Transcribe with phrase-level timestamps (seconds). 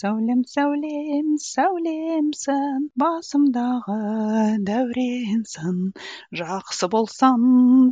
[0.00, 3.97] Сәулем, сәулем, сәулемсің, басымдағы
[4.69, 5.81] дәуренсің.
[6.41, 7.43] Жақсы болсаң,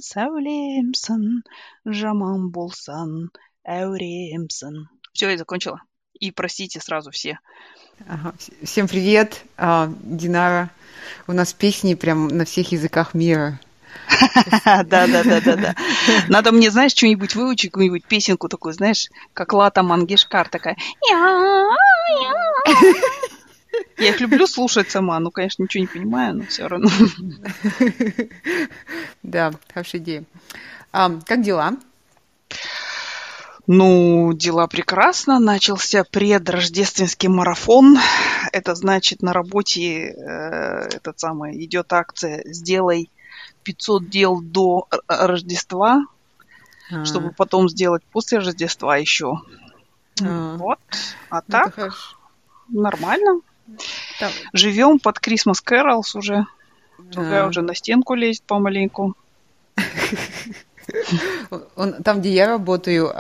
[0.05, 1.25] сәулемсің,
[2.01, 3.11] жаман болсаң,
[3.75, 4.79] әуремсің.
[5.11, 5.81] Все, я закончила.
[6.21, 7.37] И простите сразу все.
[8.07, 8.33] Ага.
[8.63, 10.69] Всем привет, а, Динара.
[11.27, 13.59] У нас песни прям на всех языках мира.
[14.65, 15.75] Да, да, да, да, да.
[16.27, 20.77] Надо мне, знаешь, что-нибудь выучить, какую-нибудь песенку такую, знаешь, как Лата Мангешкар такая.
[23.97, 26.89] Я их люблю слушать сама, ну, конечно, ничего не понимаю, но все равно.
[29.23, 30.23] Да, хорошая идея.
[30.91, 31.73] А, как дела?
[33.67, 35.39] Ну, дела прекрасно.
[35.39, 37.99] Начался предрождественский марафон.
[38.51, 43.11] Это значит, на работе э, этот самый идет акция «Сделай
[43.63, 46.05] 500 дел до Рождества,
[46.91, 47.05] а.
[47.05, 49.41] чтобы потом сделать после Рождества еще».
[50.21, 50.57] А.
[50.57, 50.79] Вот.
[51.29, 51.93] А ну, так
[52.67, 53.41] нормально.
[54.19, 54.31] Там.
[54.53, 56.45] Живем под Christmas Carols уже.
[56.97, 57.47] Другая а.
[57.47, 59.15] уже на стенку лезет помаленьку.
[61.75, 63.13] Он, там, где я работаю,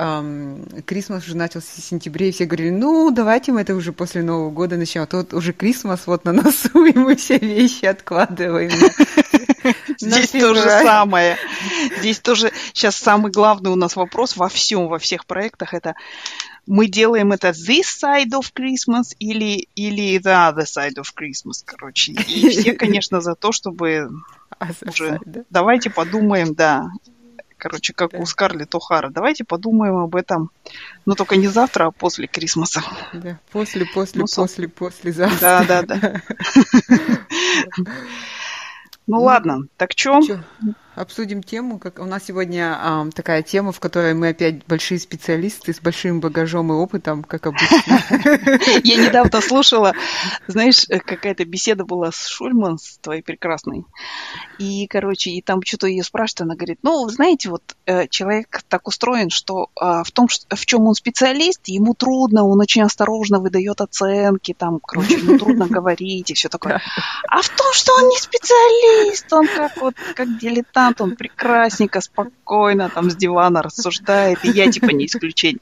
[0.85, 4.51] Крисмас уже начался в сентябре, и все говорили, ну, давайте мы это уже после Нового
[4.51, 5.03] года начнем.
[5.03, 8.71] А тут уже Крисмас вот на носу, и мы все вещи откладываем.
[9.99, 11.37] Здесь то же самое.
[11.99, 15.95] Здесь тоже сейчас самый главный у нас вопрос во всем, во всех проектах, это
[16.69, 22.11] мы делаем это this side of Christmas или, или the other side of Christmas, короче.
[22.11, 24.09] И все, конечно, за то, чтобы
[24.87, 25.19] уже...
[25.49, 26.91] Давайте подумаем, да,
[27.59, 28.19] Короче, как да.
[28.19, 29.09] у Скарлетт О'Хара.
[29.09, 30.49] Давайте подумаем об этом.
[31.05, 32.81] Но только не завтра, а после Крисмаса.
[33.13, 35.65] Да, после, после, ну, после, после завтра.
[35.67, 36.21] Да, да, да.
[39.11, 40.21] Ну ладно, так что?
[40.99, 41.79] Обсудим тему.
[41.79, 46.19] Как у нас сегодня а, такая тема, в которой мы опять большие специалисты с большим
[46.19, 47.77] багажом и опытом, как обычно.
[48.83, 49.93] Я недавно слушала,
[50.47, 53.85] знаешь, какая-то беседа была с Шульман, с твоей прекрасной.
[54.57, 58.85] И, короче, и там что-то ее спрашивают, она говорит, ну, знаете, вот э, человек так
[58.85, 63.79] устроен, что а, в том, в чем он специалист, ему трудно, он очень осторожно выдает
[63.79, 66.81] оценки, там, короче, ему трудно говорить и все такое.
[67.29, 72.01] А в том, что он не специалист, он как вот, как дилетант, музыкант, он прекрасненько,
[72.01, 75.61] спокойно там с дивана рассуждает, и я типа не исключение.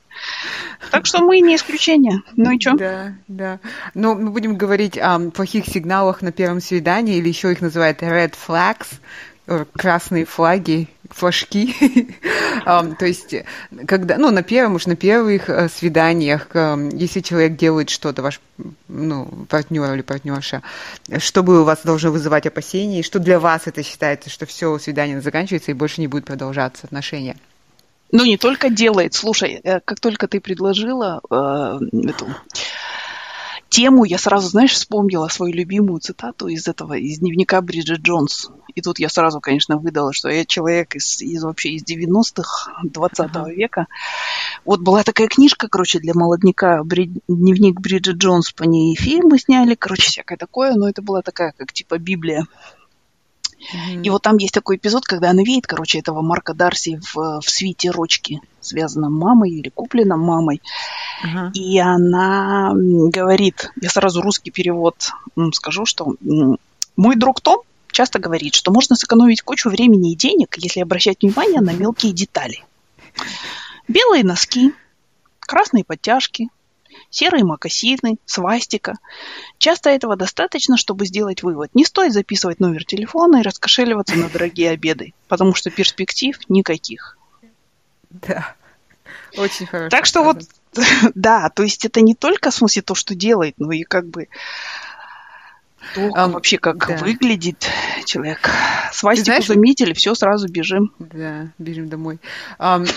[0.91, 2.21] Так что мы не исключение.
[2.35, 2.75] Ну и что?
[2.75, 3.59] Да, да.
[3.93, 8.33] Но мы будем говорить о плохих сигналах на первом свидании, или еще их называют red
[8.47, 8.87] flags,
[9.73, 11.73] красные флаги, флажки.
[12.65, 13.35] То есть,
[13.85, 18.41] когда, ну, на первом уж на первых э, свиданиях, э, если человек делает что-то, ваш
[18.87, 20.63] ну, партнер или партнерша,
[21.19, 24.77] что бы у вас должно вызывать опасения, и что для вас это считается, что все,
[24.79, 27.37] свидание заканчивается и больше не будет продолжаться отношения?
[28.11, 29.13] Ну, не только делает.
[29.13, 31.79] Слушай, как только ты предложила э,
[32.09, 32.27] эту
[33.69, 38.49] тему, я сразу, знаешь, вспомнила свою любимую цитату из этого, из дневника Бриджит Джонс.
[38.75, 43.19] И тут я сразу, конечно, выдала, что я человек из, из вообще из 90-х, 20
[43.19, 43.53] uh-huh.
[43.53, 43.87] века.
[44.65, 49.75] Вот была такая книжка, короче, для молодняка, Брид, дневник Бриджит Джонс, по ней фильмы сняли,
[49.75, 52.45] короче, всякое такое, но это была такая, как типа Библия.
[53.59, 54.03] Mm-hmm.
[54.03, 57.49] И вот там есть такой эпизод, когда она видит, короче, этого Марка Дарси в, в
[57.49, 60.61] свите рочки, связанном мамой или купленном мамой.
[61.23, 61.51] Uh-huh.
[61.53, 65.11] И она говорит, я сразу русский перевод
[65.53, 66.15] скажу, что
[66.95, 71.61] мой друг Том часто говорит, что можно сэкономить кучу времени и денег, если обращать внимание
[71.61, 72.63] на мелкие детали.
[73.87, 74.73] Белые носки,
[75.39, 76.49] красные подтяжки,
[77.09, 78.95] серые мокасины, свастика.
[79.57, 81.69] Часто этого достаточно, чтобы сделать вывод.
[81.73, 87.17] Не стоит записывать номер телефона и раскошеливаться на дорогие обеды, потому что перспектив никаких.
[88.09, 88.55] Да,
[89.37, 89.89] очень хорошо.
[89.89, 90.43] Так что вот,
[91.15, 94.27] да, то есть это не только в смысле то, что делает, но и как бы
[95.93, 96.97] то um, вообще как да.
[96.97, 97.69] выглядит
[98.05, 98.49] человек.
[98.91, 100.93] Свастику знаешь, заметили, все, сразу бежим.
[100.99, 102.19] Да, бежим домой.
[102.59, 102.87] Um,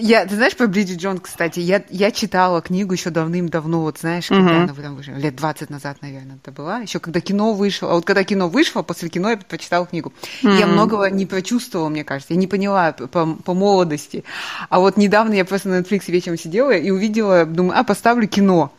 [0.00, 4.28] я, ты знаешь про Бриджит Джон, кстати, я, я читала книгу еще давным-давно, вот знаешь,
[4.28, 4.64] когда uh-huh.
[4.64, 8.04] она там вышла, лет 20 назад, наверное, это была, еще когда кино вышло, а вот
[8.04, 10.12] когда кино вышло, после кино я прочитала книгу.
[10.42, 10.58] Uh-huh.
[10.58, 14.24] Я многого не прочувствовала, мне кажется, я не поняла по, по молодости.
[14.68, 18.72] А вот недавно я просто на Netflix вечером сидела и увидела, думаю, а, поставлю кино.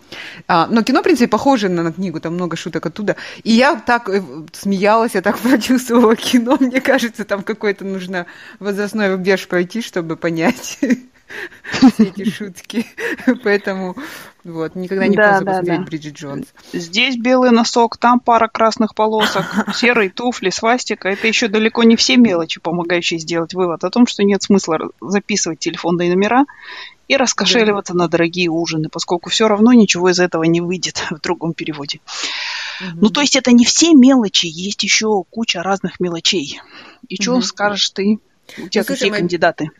[0.48, 3.15] А, но кино, в принципе, похоже на, на книгу, там много шуток оттуда.
[3.44, 4.21] И я так э,
[4.54, 6.57] смеялась, я так прочувствовала кино.
[6.59, 8.25] Мне кажется, там какой-то нужно
[8.59, 10.80] возрастной рубеж пройти, чтобы понять.
[11.94, 12.86] все эти шутки.
[13.44, 13.96] Поэтому
[14.44, 15.86] вот, никогда не да, поздно да, посмотреть да.
[15.86, 16.48] Бриджит Джонс.
[16.74, 19.46] Здесь белый носок, там пара красных полосок,
[19.76, 21.10] серые туфли, свастика.
[21.10, 25.60] Это еще далеко не все мелочи, помогающие сделать вывод о том, что нет смысла записывать
[25.60, 26.46] телефонные номера
[27.08, 28.00] и раскошеливаться да.
[28.00, 32.00] на дорогие ужины, поскольку все равно ничего из этого не выйдет в другом переводе.
[32.82, 33.00] Угу.
[33.02, 36.60] Ну, то есть это не все мелочи, есть еще куча разных мелочей.
[37.08, 37.42] И что угу.
[37.42, 38.20] скажешь ты?
[38.58, 39.72] У тебя ну, какие слушай, кандидаты?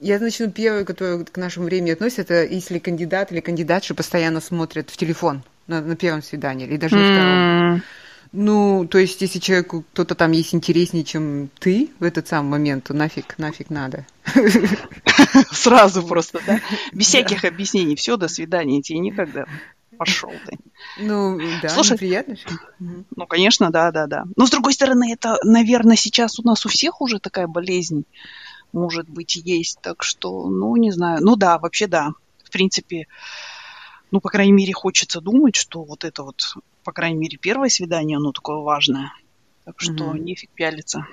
[0.00, 4.90] Я начну первую, которая к нашему времени относится, это если кандидат или кандидатша постоянно смотрят
[4.90, 7.82] в телефон на, на первом свидании или даже на втором.
[8.32, 12.84] Ну, то есть, если человеку кто-то там есть интереснее, чем ты в этот самый момент,
[12.84, 14.04] то нафиг, нафиг надо.
[15.52, 16.60] Сразу просто, да?
[16.92, 17.96] Без всяких объяснений.
[17.96, 19.46] Все, до свидания, тебе никогда.
[19.96, 20.58] Пошел ты.
[20.98, 22.36] Ну, да, Слушай, приятно
[22.78, 24.24] Ну, конечно, да, да, да.
[24.36, 28.04] Но, с другой стороны, это, наверное, сейчас у нас у всех уже такая болезнь
[28.72, 29.78] может быть, есть.
[29.80, 31.18] Так что, ну, не знаю.
[31.22, 32.10] Ну да, вообще да.
[32.44, 33.06] В принципе,
[34.10, 36.54] ну, по крайней мере, хочется думать, что вот это вот,
[36.84, 39.12] по крайней мере, первое свидание, оно такое важное.
[39.64, 40.18] Так что mm-hmm.
[40.20, 41.06] нефиг пялиться.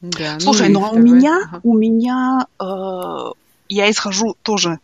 [0.00, 1.60] Да, ну Слушай, ну, ну а у меня, ага.
[1.62, 3.32] у меня, э,
[3.68, 4.80] я исхожу тоже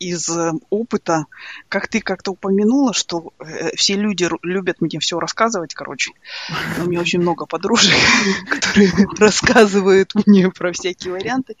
[0.00, 1.26] из э, опыта,
[1.68, 6.12] как ты как-то упомянула, что э, все люди любят мне все рассказывать, короче.
[6.82, 7.94] У меня очень много подружек,
[8.50, 11.56] которые рассказывают мне про всякие варианты.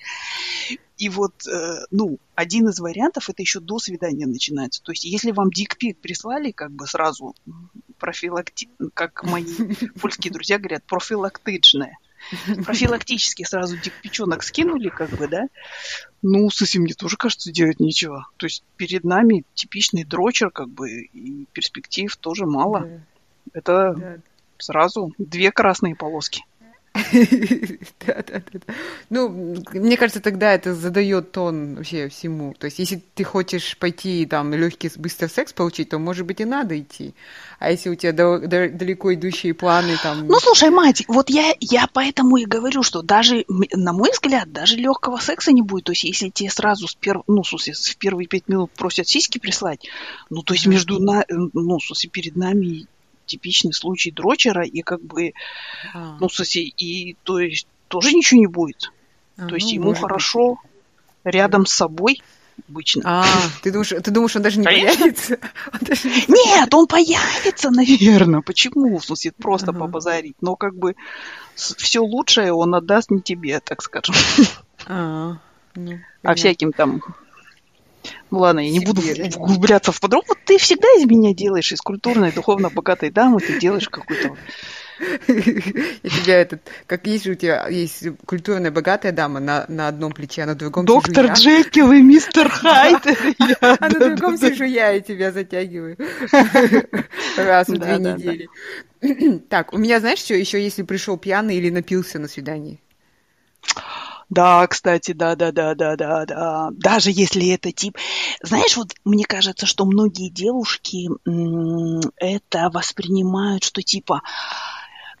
[0.96, 4.82] И вот, э, ну, один из вариантов это еще до свидания начинается.
[4.82, 7.34] То есть, если вам дикпик прислали, как бы сразу
[7.98, 8.70] профилакти...
[8.94, 9.44] как мои
[10.00, 11.98] польские друзья говорят, профилактичное–
[12.64, 15.48] профилактически сразу дикпичонок скинули, как бы, да,
[16.22, 18.26] ну, с этим мне тоже кажется делать нечего.
[18.36, 22.80] То есть перед нами типичный дрочер, как бы, и перспектив тоже мало.
[22.80, 23.00] Да.
[23.52, 24.16] Это да.
[24.58, 26.44] сразу две красные полоски.
[26.92, 28.74] Да, да, да.
[29.10, 32.54] Ну, мне кажется, тогда это задает тон вообще всему.
[32.58, 36.44] То есть, если ты хочешь пойти там легкий, быстрый секс получить, то, может быть, и
[36.44, 37.14] надо идти.
[37.58, 40.26] А если у тебя далеко идущие планы там...
[40.26, 44.76] Ну, слушай, мать, вот я, я поэтому и говорю, что даже, на мой взгляд, даже
[44.76, 45.84] легкого секса не будет.
[45.84, 47.22] То есть, если тебе сразу с перв...
[47.28, 49.86] ну, в, первые пять минут просят сиськи прислать,
[50.28, 51.24] ну, то есть, между на...
[51.28, 51.78] ну,
[52.12, 52.86] перед нами
[53.30, 55.32] типичный случай дрочера, и как бы,
[55.94, 56.16] а.
[56.20, 58.92] ну, соси, и то есть тоже ничего не будет.
[59.36, 60.58] А, то есть ну, ему хорошо
[61.24, 61.34] быть.
[61.34, 62.20] рядом с собой
[62.68, 63.02] обычно.
[63.04, 63.26] А,
[63.62, 64.98] ты думаешь, ты думаешь, он даже не Конечно.
[64.98, 65.38] появится?
[65.72, 68.42] Он даже не Нет, он появится, наверное.
[68.42, 68.98] Почему?
[68.98, 69.80] В смысле, просто ага.
[69.80, 70.36] побазарить.
[70.40, 70.94] Но как бы
[71.54, 74.14] все лучшее он отдаст не тебе, так скажем.
[74.86, 75.38] А,
[75.74, 77.02] ну, а всяким там
[78.30, 79.02] ну ладно, я не буду
[79.36, 80.30] углубляться в подробности.
[80.30, 84.36] Вот ты всегда из меня делаешь, из культурной, духовно богатой дамы, ты делаешь какую-то...
[85.28, 90.42] Я тебя этот, как есть у тебя, есть культурная богатая дама на, на одном плече,
[90.42, 93.02] а на другом Доктор Джекил и мистер Хайд.
[93.60, 95.96] А на другом сижу я и тебя затягиваю.
[97.36, 98.48] Раз в две недели.
[99.48, 102.80] Так, у меня, знаешь, что еще, если пришел пьяный или напился на свидании?
[104.30, 106.70] Да, кстати, да, да, да, да, да, да.
[106.72, 107.98] Даже если это тип.
[108.42, 111.08] Знаешь, вот мне кажется, что многие девушки
[112.16, 114.22] это воспринимают, что типа.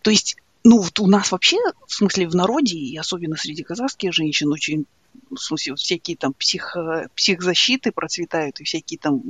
[0.02, 1.56] То есть, ну, вот у нас вообще,
[1.88, 4.86] в смысле, в народе, и особенно среди казахских женщин, очень
[5.30, 9.22] в смысле, вот всякие там психо, психзащиты процветают и всякие там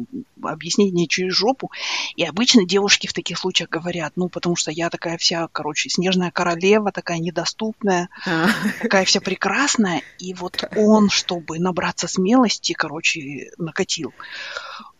[0.42, 1.70] объяснения через жопу.
[2.16, 6.30] И обычно девушки в таких случаях говорят, ну, потому что я такая вся, короче, снежная
[6.30, 8.48] королева, такая недоступная, а.
[8.82, 10.02] такая вся прекрасная.
[10.18, 14.14] И вот он, чтобы набраться смелости, короче, накатил.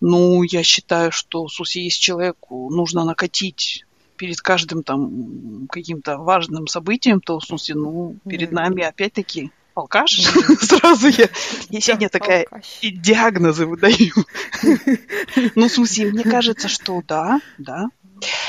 [0.01, 3.85] Ну, я считаю, что, смысле, если человеку нужно накатить
[4.17, 10.13] перед каждым там каким-то важным событием, то, в смысле, ну, перед нами опять-таки алкаш.
[10.61, 11.29] Сразу я,
[11.69, 12.47] я сегодня такая
[12.81, 14.15] и диагнозы выдаю.
[15.55, 17.87] Ну, в смысле, мне кажется, что да, да.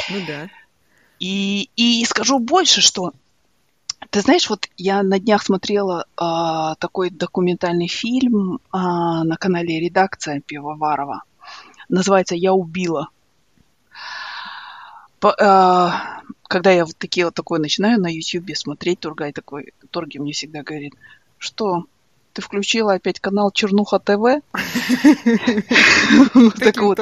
[0.09, 0.49] Ну да.
[1.19, 3.13] И, и скажу больше, что
[4.09, 10.41] ты знаешь, вот я на днях смотрела э, такой документальный фильм э, на канале «Редакция»
[10.41, 11.23] Пивоварова.
[11.87, 13.09] Называется «Я убила».
[15.19, 20.17] По, э, когда я вот такие вот такое начинаю на YouTube смотреть, Тургай такой, Торги
[20.17, 20.95] мне всегда говорит,
[21.41, 21.85] что
[22.33, 24.41] ты включила опять канал Чернуха ТВ?
[26.59, 26.99] Так вот,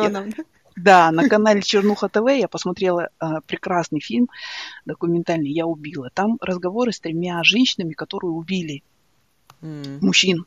[0.75, 4.29] да, на канале Чернуха ТВ я посмотрела э, прекрасный фильм
[4.86, 6.10] документальный «Я убила».
[6.13, 8.84] Там разговоры с тремя женщинами, которые убили
[9.61, 9.99] mm.
[10.01, 10.45] мужчин.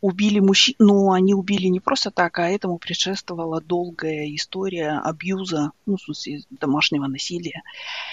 [0.00, 5.96] Убили мужчин, но они убили не просто так, а этому предшествовала долгая история абьюза, ну,
[5.96, 7.62] в смысле, домашнего насилия.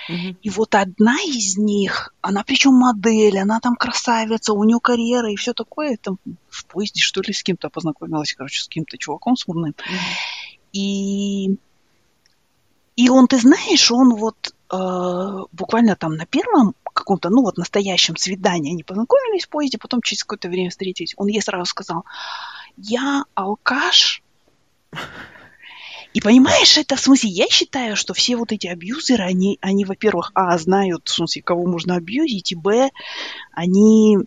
[0.09, 0.37] Mm-hmm.
[0.41, 5.35] И вот одна из них, она причем модель, она там красавица, у нее карьера и
[5.35, 6.17] все такое, там
[6.49, 9.71] в поезде, что ли, с кем-то познакомилась, короче, с кем-то чуваком смурным.
[9.71, 10.57] Mm-hmm.
[10.73, 11.57] И
[12.97, 16.73] и он, ты знаешь, он вот э, буквально там на первом
[17.07, 21.13] каком-то, ну вот настоящем свидании они познакомились в поезде, потом через какое-то время встретились.
[21.15, 22.03] Он ей сразу сказал,
[22.75, 24.21] я алкаш.
[26.13, 30.31] И понимаешь, это в смысле, я считаю, что все вот эти абьюзеры, они, они во-первых,
[30.33, 32.89] а, знают, в смысле, кого можно абьюзить, и, б,
[33.53, 34.17] они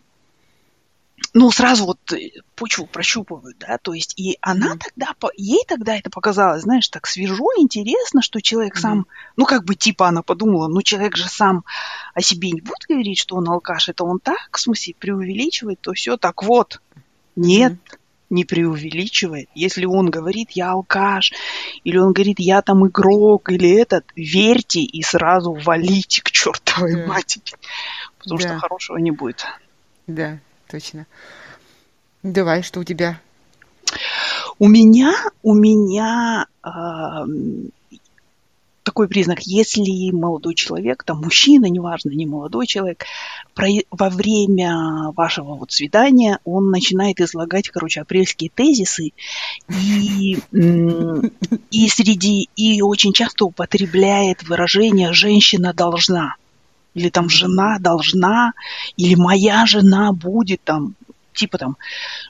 [1.33, 4.79] ну, сразу вот э, почву прощупывают, да, то есть и она mm-hmm.
[4.95, 8.81] тогда, ей тогда это показалось, знаешь, так свежо, интересно, что человек mm-hmm.
[8.81, 9.07] сам,
[9.37, 11.63] ну, как бы типа она подумала, ну, человек же сам
[12.13, 15.93] о себе не будет говорить, что он алкаш, это он так, в смысле, преувеличивает, то
[15.93, 16.81] все, так вот,
[17.37, 17.97] нет, mm-hmm.
[18.29, 19.47] не преувеличивает.
[19.55, 21.31] Если он говорит, я алкаш,
[21.85, 27.07] или он говорит, я там игрок, или этот, верьте и сразу валите к чертовой yeah.
[27.07, 27.55] матери,
[28.19, 28.47] потому yeah.
[28.47, 29.45] что хорошего не будет.
[30.07, 30.39] Да.
[30.71, 31.05] Точно.
[32.23, 33.19] Давай, что у тебя?
[34.57, 35.13] У меня,
[35.43, 36.69] у меня э,
[38.83, 43.03] такой признак, если молодой человек, там мужчина, неважно, не молодой человек,
[43.53, 49.11] про, во время вашего вот свидания он начинает излагать, короче, апрельские тезисы
[49.67, 50.37] и,
[51.71, 56.35] и среди и очень часто употребляет выражение «женщина должна»
[56.93, 58.53] или там жена должна,
[58.97, 60.95] или моя жена будет там,
[61.33, 61.77] типа там,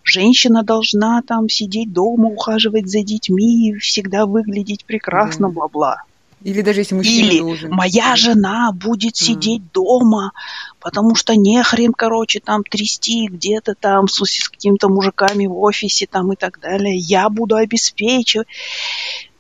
[0.04, 5.54] женщина должна там сидеть дома, ухаживать за детьми, всегда выглядеть прекрасно, да.
[5.54, 6.04] бла-бла.
[6.44, 7.72] Или даже если мужчина Или должен.
[7.72, 9.70] моя жена будет сидеть mm.
[9.74, 10.32] дома,
[10.80, 16.08] потому что не хрен, короче, там трясти где-то там с, с какими-то мужиками в офисе
[16.10, 16.98] там и так далее.
[16.98, 18.48] Я буду обеспечивать.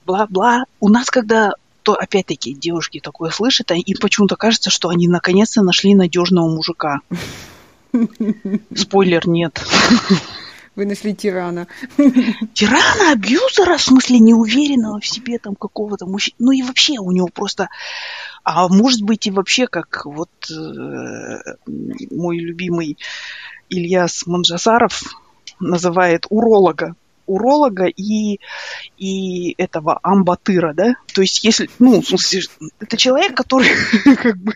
[0.05, 0.65] Бла-бла.
[0.79, 5.61] У нас, когда то опять-таки девушки такое слышат, а им почему-то кажется, что они наконец-то
[5.61, 7.01] нашли надежного мужика.
[8.75, 9.61] Спойлер, нет.
[10.75, 11.67] Вы нашли тирана.
[12.53, 16.35] Тирана, абьюзера, в смысле неуверенного в себе там какого-то мужчины.
[16.39, 17.69] Ну и вообще у него просто...
[18.43, 21.37] А может быть и вообще как вот э,
[22.09, 22.97] мой любимый
[23.69, 25.03] Ильяс Манжасаров
[25.59, 28.39] называет уролога уролога и,
[28.97, 30.95] и этого амбатыра, да?
[31.13, 32.41] То есть если, ну, в смысле,
[32.79, 33.69] это человек, который
[34.15, 34.53] как бы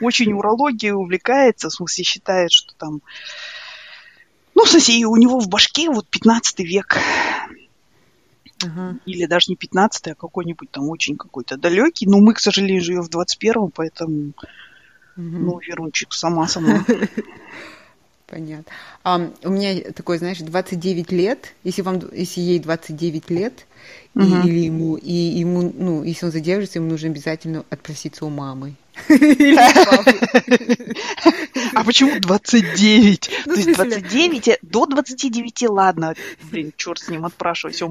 [0.00, 3.02] очень урологией увлекается, в смысле считает, что там,
[4.54, 6.98] ну, в смысле, у него в башке вот 15 век.
[8.64, 8.98] Uh-huh.
[9.06, 12.06] Или даже не 15 а какой-нибудь там очень какой-то далекий.
[12.06, 14.32] Но мы, к сожалению, живем в 21-м, поэтому, uh-huh.
[15.16, 16.84] ну, Верунчик, сама сама.
[18.28, 18.70] Понятно.
[19.04, 23.66] А, у меня такой, знаешь, 29 лет, если, вам, если ей 29 лет,
[24.14, 24.24] угу.
[24.24, 28.74] и, или ему, и ему, ну, если он задержится, ему нужно обязательно отпроситься у мамы.
[31.74, 33.30] А почему 29?
[33.46, 36.14] Ну, То есть 29, до 29, ладно,
[36.50, 37.88] блин, черт с ним, отпрашивайся.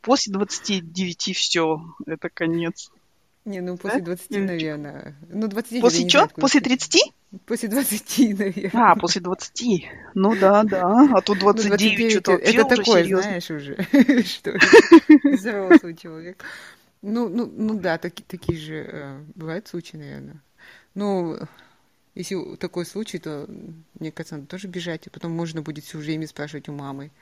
[0.00, 2.90] После 29 все, это конец.
[3.46, 4.06] Не, ну после да?
[4.06, 5.14] 20, наверное.
[5.28, 6.28] Ну, 29, после что?
[6.34, 7.14] После 30?
[7.46, 8.70] После 20, наверное.
[8.74, 9.86] А, после 20.
[10.14, 11.08] Ну да, да.
[11.14, 13.22] А тут 29, ну, 29 что-то это, такое, серьезно.
[13.22, 13.76] знаешь, уже,
[14.24, 14.58] что
[15.22, 16.44] взрослый человек.
[17.02, 20.42] Ну, ну, ну да, таки, такие же э, бывают случаи, наверное.
[20.94, 21.38] Ну,
[22.16, 23.46] если такой случай, то,
[24.00, 27.12] мне кажется, надо тоже бежать, и потом можно будет все время спрашивать у мамы.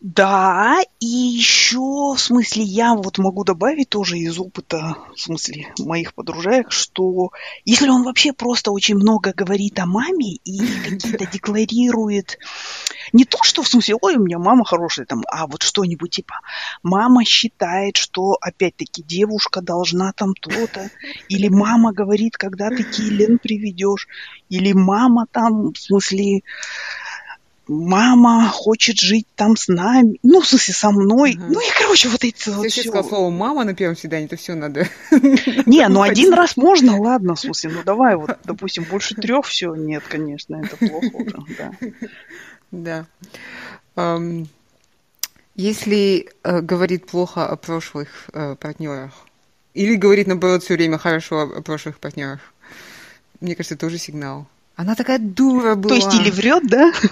[0.00, 6.14] Да, и еще, в смысле, я вот могу добавить тоже из опыта, в смысле, моих
[6.14, 7.30] подружаек, что
[7.64, 12.38] если он вообще просто очень много говорит о маме и какие-то декларирует,
[13.12, 16.40] не то, что в смысле, ой, у меня мама хорошая, там, а вот что-нибудь типа,
[16.82, 20.90] мама считает, что, опять-таки, девушка должна там то-то,
[21.28, 24.08] или мама говорит, когда ты Киллен приведешь,
[24.48, 26.42] или мама там, в смысле,
[27.68, 31.36] мама хочет жить там с нами, ну, в смысле, со мной.
[31.36, 31.52] Угу.
[31.52, 32.82] Ну, и, короче, вот эти вот все.
[32.82, 34.88] сказал слово «мама» на первом свидании, то все надо...
[35.66, 39.74] Не, ну, один раз можно, ладно, в смысле, ну, давай вот, допустим, больше трех, все,
[39.74, 41.36] нет, конечно, это плохо уже,
[42.70, 43.06] да.
[43.96, 44.18] Да.
[45.54, 49.12] Если э, говорит плохо о прошлых э, партнерах,
[49.74, 52.40] или говорит, наоборот, все время хорошо о прошлых партнерах,
[53.40, 54.46] мне кажется, это тоже сигнал.
[54.74, 55.90] Она такая дура была.
[55.90, 56.92] То есть или врет, да?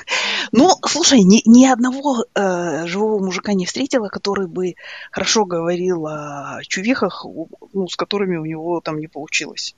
[0.53, 4.75] Ну, слушай, ни, ни одного э, живого мужика не встретила, который бы
[5.13, 7.25] хорошо говорил о чувихах,
[7.73, 9.77] ну, с которыми у него там не получилось.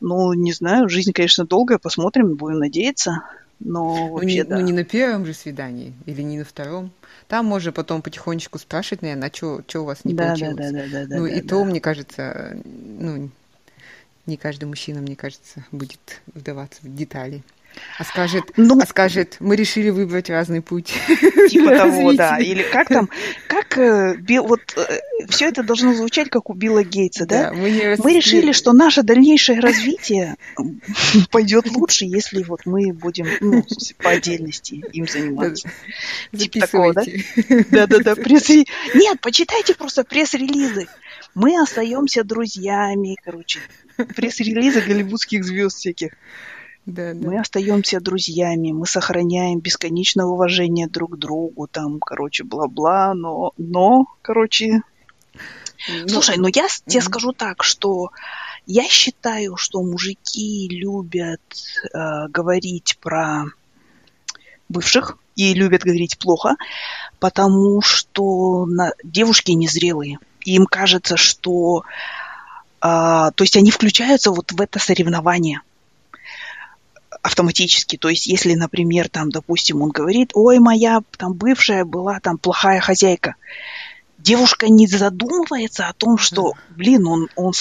[0.00, 3.22] Ну, не знаю, жизнь, конечно, долгая, посмотрим, будем надеяться.
[3.60, 4.56] Но вообще, ну, не, да.
[4.58, 6.92] ну не на первом же свидании или не на втором.
[7.26, 10.56] Там можно потом потихонечку спрашивать, наверное, а что, что у вас не да, получилось.
[10.56, 11.48] Да, да, да, да, ну да, и да.
[11.48, 13.30] то, мне кажется, ну,
[14.28, 17.42] не каждый мужчина, мне кажется, будет вдаваться в детали.
[17.98, 20.94] А скажет, ну, а скажет, мы решили выбрать разный путь.
[21.48, 22.38] Типа того, да.
[22.38, 23.08] Или как там,
[23.46, 27.50] как э, вот э, все это должно звучать, как у Билла Гейтса, да?
[27.50, 30.36] да мы, не мы решили, что наше дальнейшее развитие
[31.30, 33.64] пойдет лучше, если вот мы будем ну,
[33.98, 35.70] по отдельности им заниматься.
[36.36, 37.02] Типа такого, да?
[37.70, 38.14] Да-да-да.
[38.16, 38.48] Пресс...
[38.48, 40.88] Нет, почитайте просто пресс-релизы.
[41.34, 43.60] Мы остаемся друзьями, короче.
[44.16, 46.12] Пресс-релизы голливудских звезд всяких.
[46.86, 47.28] Да, да.
[47.28, 54.06] Мы остаемся друзьями, мы сохраняем бесконечное уважение друг к другу, там, короче, бла-бла, но, но,
[54.22, 54.80] короче...
[55.88, 56.82] Ну, Слушай, ну я mm-hmm.
[56.86, 58.10] тебе скажу так, что
[58.66, 61.40] я считаю, что мужики любят
[61.92, 63.44] э, говорить про
[64.68, 66.56] бывших и любят говорить плохо,
[67.20, 70.18] потому что на, девушки незрелые.
[70.44, 71.84] Им кажется, что...
[72.82, 75.60] Э, то есть они включаются вот в это соревнование
[77.22, 77.96] автоматически.
[77.96, 82.80] То есть, если, например, там, допустим, он говорит, ой, моя там бывшая была там плохая
[82.80, 83.34] хозяйка,
[84.18, 87.52] девушка не задумывается о том, что, блин, он, он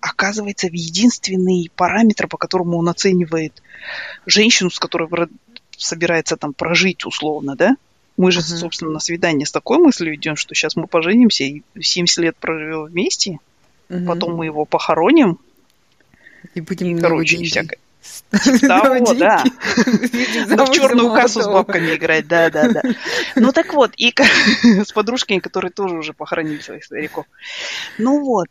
[0.00, 3.62] оказывается в единственный параметр, по которому он оценивает
[4.26, 5.08] женщину, с которой
[5.76, 7.76] собирается там прожить условно, да?
[8.16, 8.58] Мы же, uh-huh.
[8.58, 12.84] собственно, на свидание с такой мыслью идем, что сейчас мы поженимся и 70 лет проживем
[12.84, 13.38] вместе,
[13.90, 14.06] uh-huh.
[14.06, 15.38] потом мы его похороним.
[16.54, 17.78] И будем и, короче, всякое.
[18.60, 19.44] Того, да.
[19.76, 22.82] В черную кассу с бабками играть, да, да, да.
[23.36, 24.14] Ну так вот, и
[24.84, 27.26] с подружками, которые тоже уже похоронили своих стариков.
[27.98, 28.46] Ну вот.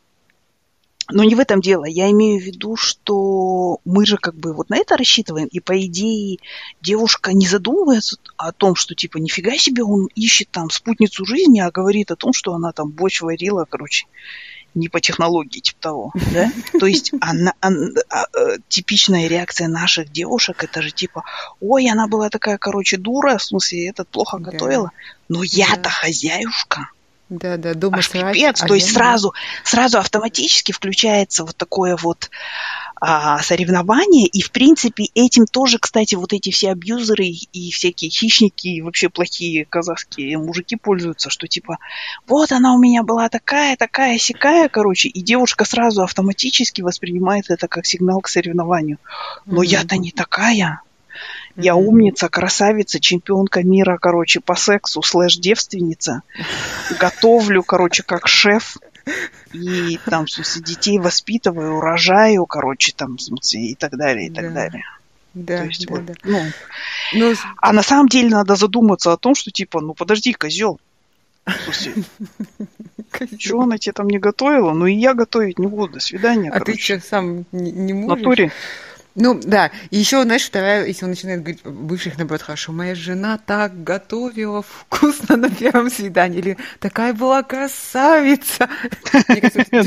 [1.11, 1.85] Но не в этом дело.
[1.85, 5.79] Я имею в виду, что мы же как бы вот на это рассчитываем, и по
[5.83, 6.37] идее
[6.81, 11.71] девушка не задумывается о том, что типа нифига себе он ищет там спутницу жизни, а
[11.71, 14.05] говорит о том, что она там борщ варила, короче,
[14.75, 16.51] не по технологии, типа того, да?
[16.79, 18.25] То есть она, она, а,
[18.67, 21.23] типичная реакция наших девушек, это же типа,
[21.59, 24.51] ой, она была такая, короче, дура, в смысле, этот плохо да.
[24.51, 24.91] готовила,
[25.27, 25.89] но я-то да.
[25.89, 26.89] хозяюшка.
[27.29, 32.31] Да, да, дома Аж пипец, а то есть сразу, сразу автоматически включается вот такое вот
[33.01, 38.67] а, соревнования, и, в принципе, этим тоже, кстати, вот эти все абьюзеры и всякие хищники,
[38.67, 41.77] и вообще плохие казахские мужики пользуются, что типа,
[42.27, 47.67] вот она у меня была такая, такая, сякая, короче, и девушка сразу автоматически воспринимает это
[47.67, 48.97] как сигнал к соревнованию.
[49.45, 49.67] Но mm-hmm.
[49.67, 50.81] я-то не такая.
[51.55, 56.21] Я умница, красавица, чемпионка мира, короче, по сексу, слэш девственница.
[56.99, 58.77] Готовлю, короче, как шеф
[59.53, 64.29] и там, в смысле, детей воспитываю, урожаю, короче, там, в смысле, и так далее, и
[64.29, 64.53] так да.
[64.53, 64.83] далее.
[65.33, 66.13] Да, То есть, да, вот, да.
[66.23, 66.39] Ну,
[67.13, 67.29] Но...
[67.29, 70.79] Ну, а на самом деле надо задуматься о том, что типа, ну подожди, козел.
[73.37, 74.73] Чего она тебе там не готовила?
[74.73, 75.93] Ну и я готовить не буду.
[75.93, 76.49] До свидания.
[76.49, 76.73] А короче.
[76.73, 78.17] ты что, сам не, не можешь?
[78.17, 78.51] В натуре.
[79.15, 79.71] Ну, да.
[79.89, 84.61] И еще, знаешь, вторая, если он начинает говорить бывших, наоборот, хорошо, моя жена так готовила
[84.61, 88.69] вкусно на первом свидании, или такая была красавица.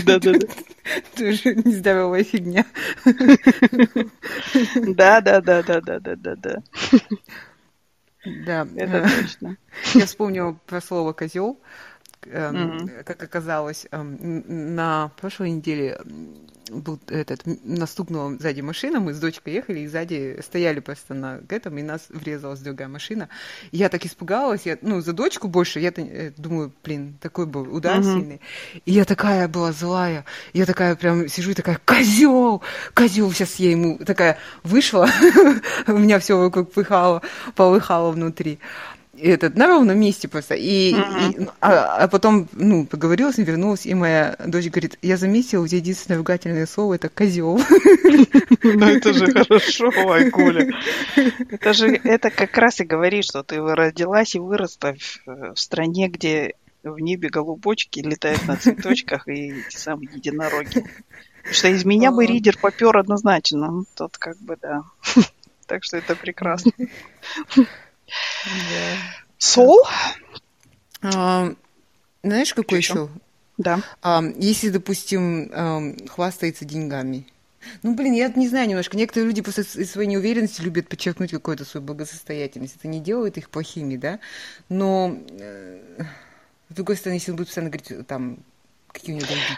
[0.05, 0.47] Да-да-да.
[1.17, 2.65] Тоже нездоровая фигня.
[4.75, 6.63] Да-да-да-да-да-да-да.
[8.25, 8.69] Да.
[8.77, 9.57] Это точно.
[9.95, 11.61] Я вспомнила про слово козел.
[12.23, 13.05] Mm-hmm.
[13.05, 15.99] Как оказалось, эм, на прошлой неделе
[16.71, 21.77] был этот, наступила сзади машина, мы с дочкой ехали, и сзади стояли просто на этом,
[21.79, 23.29] и нас врезалась другая машина.
[23.71, 27.99] Я так испугалась, я, ну, за дочку больше, я э, думаю, блин, такой был удар
[27.99, 28.03] mm-hmm.
[28.03, 28.41] сильный.
[28.85, 32.63] И я такая была злая, я такая прям сижу и такая, козел,
[32.95, 35.09] козел, сейчас я ему такая вышла,
[35.87, 37.23] у меня все вокруг пыхало,
[37.55, 38.59] полыхало внутри
[39.19, 40.55] этот, на ровном месте просто.
[40.55, 41.45] И, uh-huh.
[41.45, 45.63] и а, а потом, ну, поговорила с ним, вернулась, и моя дочь говорит, я заметила,
[45.63, 47.61] у тебя единственное ругательное слово– это козел.
[48.65, 50.73] Ну, это же хорошо, Айкуля.
[51.51, 56.09] Это же, это как раз и говорит, что ты родилась и выросла в, в стране,
[56.09, 60.85] где в небе голубочки летают на цветочках и эти самые единороги.
[61.51, 63.71] что из меня бы ридер попер однозначно.
[63.71, 64.83] Ну, тот как бы, да.
[65.67, 66.73] Так что это прекрасно.
[69.39, 69.81] Сол?
[71.03, 71.53] А,
[72.23, 73.09] знаешь, какой еще?
[73.59, 73.81] Да.
[74.03, 77.27] А, если, допустим, а, хвастается деньгами.
[77.83, 78.97] Ну, блин, я не знаю немножко.
[78.97, 82.77] Некоторые люди после своей неуверенности любят подчеркнуть какую-то свою благосостоятельность.
[82.77, 84.19] Это не делает их плохими, да?
[84.69, 85.81] Но, э,
[86.69, 88.39] с другой стороны, если он будет постоянно говорить, там,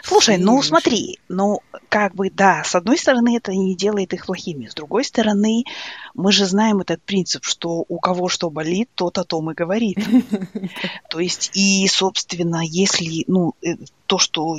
[0.03, 4.67] Слушай, ну смотри, ну как бы да, с одной стороны это не делает их плохими,
[4.67, 5.63] с другой стороны
[6.13, 9.97] мы же знаем этот принцип, что у кого что болит, тот о том и говорит.
[11.09, 13.75] То есть и, собственно, если, ну, э,
[14.07, 14.57] то, что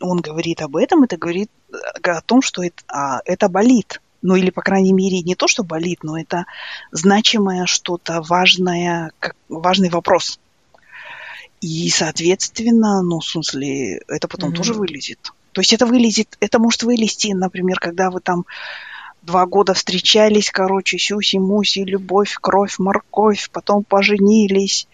[0.00, 4.00] он говорит об этом, это говорит э, о том, что это, а, это болит.
[4.20, 6.44] Ну или, по крайней мере, не то, что болит, но это
[6.92, 10.38] значимое что-то важное, как, важный вопрос.
[11.62, 14.56] И, соответственно, ну, в смысле, это потом Мгм.
[14.56, 15.32] тоже вылезет.
[15.52, 18.46] То есть это вылезет, это может вылезти, например, когда вы там
[19.22, 24.88] два года встречались, короче, сюси-муси, любовь, кровь, морковь, потом поженились,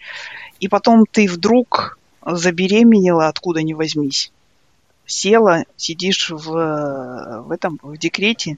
[0.59, 4.31] и потом ты вдруг забеременела, откуда ни возьмись.
[5.07, 6.45] Села, сидишь в,
[7.47, 8.57] в этом, в декрете,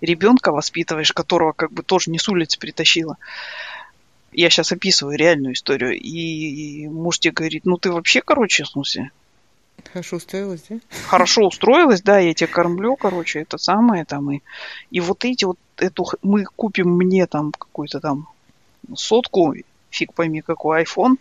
[0.00, 3.16] ребенка воспитываешь, которого как бы тоже не с улицы притащила.
[4.34, 5.98] Я сейчас описываю реальную историю.
[5.98, 9.10] И муж тебе говорит, ну ты вообще, короче, в смысле,
[9.92, 10.78] Хорошо устроилась, да?
[11.08, 14.30] хорошо устроилась, да, я тебя кормлю, короче, это самое там.
[14.32, 14.40] И,
[14.90, 18.28] и вот эти вот, эту, мы купим мне там какую-то там
[18.94, 19.54] сотку,
[19.90, 21.16] фиг пойми какой iPhone,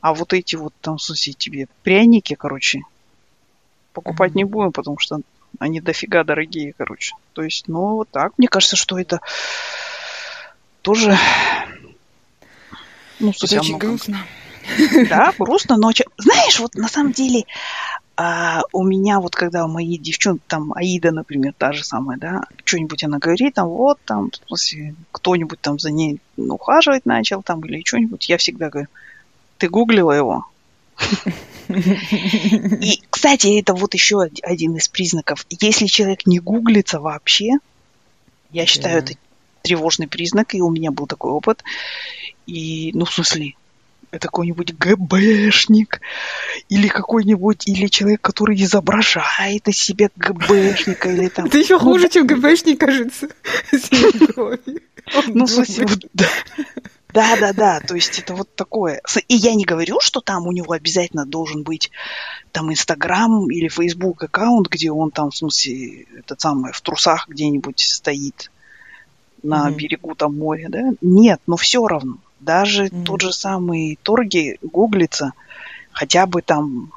[0.00, 2.82] а вот эти вот там, смысле, тебе пряники, короче,
[3.92, 4.38] покупать Мгм.
[4.38, 5.20] не будем, потому что
[5.58, 7.14] они дофига дорогие, короче.
[7.32, 8.32] То есть, ну, вот так.
[8.38, 9.20] Мне кажется, что это
[10.82, 11.16] тоже...
[13.20, 14.18] Ну, Это очень как- грустно.
[15.08, 15.90] да, грустно, но...
[16.18, 17.44] Знаешь, вот на самом деле
[18.16, 23.04] а, у меня вот когда мои девчонки, там Аида, например, та же самая, да, что-нибудь
[23.04, 24.30] она говорит, там вот, там,
[25.12, 28.88] кто-нибудь там за ней ну, ухаживать начал, там, или что-нибудь, я всегда говорю,
[29.58, 30.46] ты гуглила его?
[31.68, 35.46] И, кстати, это вот еще од- один из признаков.
[35.50, 37.58] Если человек не гуглится вообще,
[38.50, 39.14] я считаю, это
[39.62, 41.62] тревожный признак, и у меня был такой опыт.
[42.46, 43.54] И, ну, в смысле,
[44.10, 46.00] это какой-нибудь ГБшник,
[46.68, 51.46] или какой-нибудь, или человек, который изображает из себя ГБшника, или там...
[51.48, 53.28] Это еще Ну, хуже, чем ГБшник, кажется.
[55.26, 56.26] Ну, в смысле, да.
[57.14, 59.00] Да, да, да, то есть это вот такое.
[59.28, 61.90] И я не говорю, что там у него обязательно должен быть
[62.52, 67.80] там Инстаграм или Фейсбук аккаунт, где он там, в смысле, этот самый, в трусах где-нибудь
[67.80, 68.50] стоит
[69.42, 69.76] на Мгм.
[69.76, 70.90] берегу там моря, да?
[71.00, 72.18] Нет, но все равно.
[72.40, 73.04] Даже Мгм.
[73.04, 75.32] тот же самый торги гуглится,
[75.92, 76.92] хотя бы там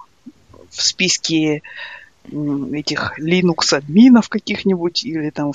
[0.70, 1.62] в списке
[2.26, 5.54] этих Linux админов каких-нибудь или там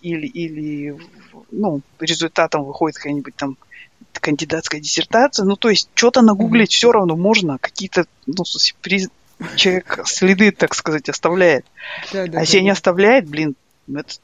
[0.00, 0.96] или, или
[1.50, 3.56] ну, результатом выходит какая-нибудь там
[4.12, 5.44] кандидатская диссертация.
[5.44, 7.58] Ну, то есть, что-то нагуглить все равно можно.
[7.58, 8.44] Какие-то, ну,
[8.82, 9.10] приз-
[9.56, 11.66] человек следы, так сказать, оставляет.
[12.12, 12.72] Да, да, а если да, не да.
[12.74, 13.54] оставляет, блин,
[13.92, 14.14] это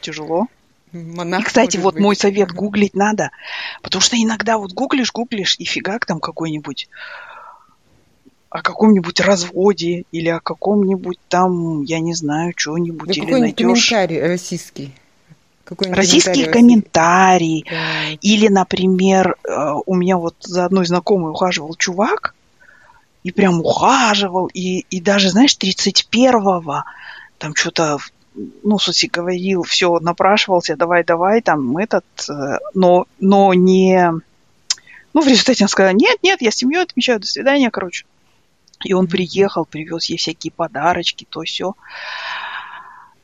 [0.00, 0.46] тяжело.
[0.92, 2.02] Монах И, кстати, вот быть.
[2.02, 3.30] мой совет, гуглить надо.
[3.82, 6.88] Потому что иногда вот гуглишь, гуглишь, и фигак там какой-нибудь
[8.50, 13.88] о каком-нибудь разводе или о каком-нибудь там, я не знаю, Да что-нибудь, или какой-нибудь найдешь
[13.88, 14.94] комментарий российский.
[15.64, 17.64] Какой-нибудь российские комментарий комментарии.
[17.68, 18.18] российский.
[18.22, 22.34] Или, например, э, у меня вот за одной знакомой ухаживал чувак,
[23.22, 26.84] и прям ухаживал, и, и даже, знаешь, 31-го
[27.36, 27.98] там что-то,
[28.62, 34.12] ну, смысле, говорил, все, напрашивался, давай, давай, там, этот, э, но, но не...
[35.14, 38.04] Ну, в результате он сказал, нет, нет, я с семьей отмечаю, до свидания, короче.
[38.84, 41.74] И он приехал, привез ей всякие подарочки, то все.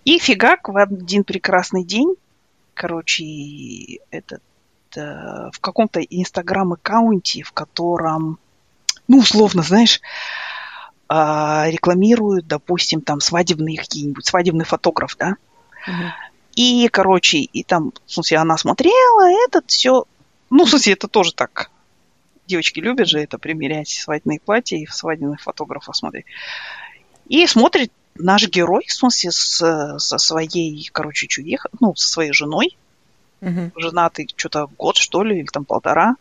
[0.05, 2.14] И фигак в один прекрасный день,
[2.74, 4.42] короче, этот
[4.96, 8.38] э, в каком-то инстаграм-аккаунте, в котором,
[9.07, 10.00] ну, условно, знаешь,
[11.08, 15.34] рекламируют, допустим, там свадебные какие-нибудь, свадебный фотограф, да,
[15.86, 16.12] Мгм.
[16.56, 20.04] и, короче, и там, в смысле, она смотрела, этот все,
[20.50, 21.70] ну, в смысле, это тоже так.
[22.46, 26.26] Девочки любят же это примерять свадебные платья и свадебных фотографов смотреть.
[27.26, 32.76] И смотрит наш герой, в смысле, с, со своей, короче, чувих, ну, со своей женой,
[33.40, 33.72] Мгм.
[33.76, 36.16] женатый что-то год, что ли, или там полтора.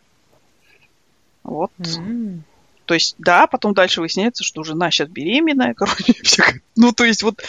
[1.42, 1.70] Вот.
[1.78, 2.44] М.
[2.84, 6.14] То есть, да, потом дальше выясняется, что жена сейчас беременная, короче.
[6.76, 7.42] Ну, то есть, вот,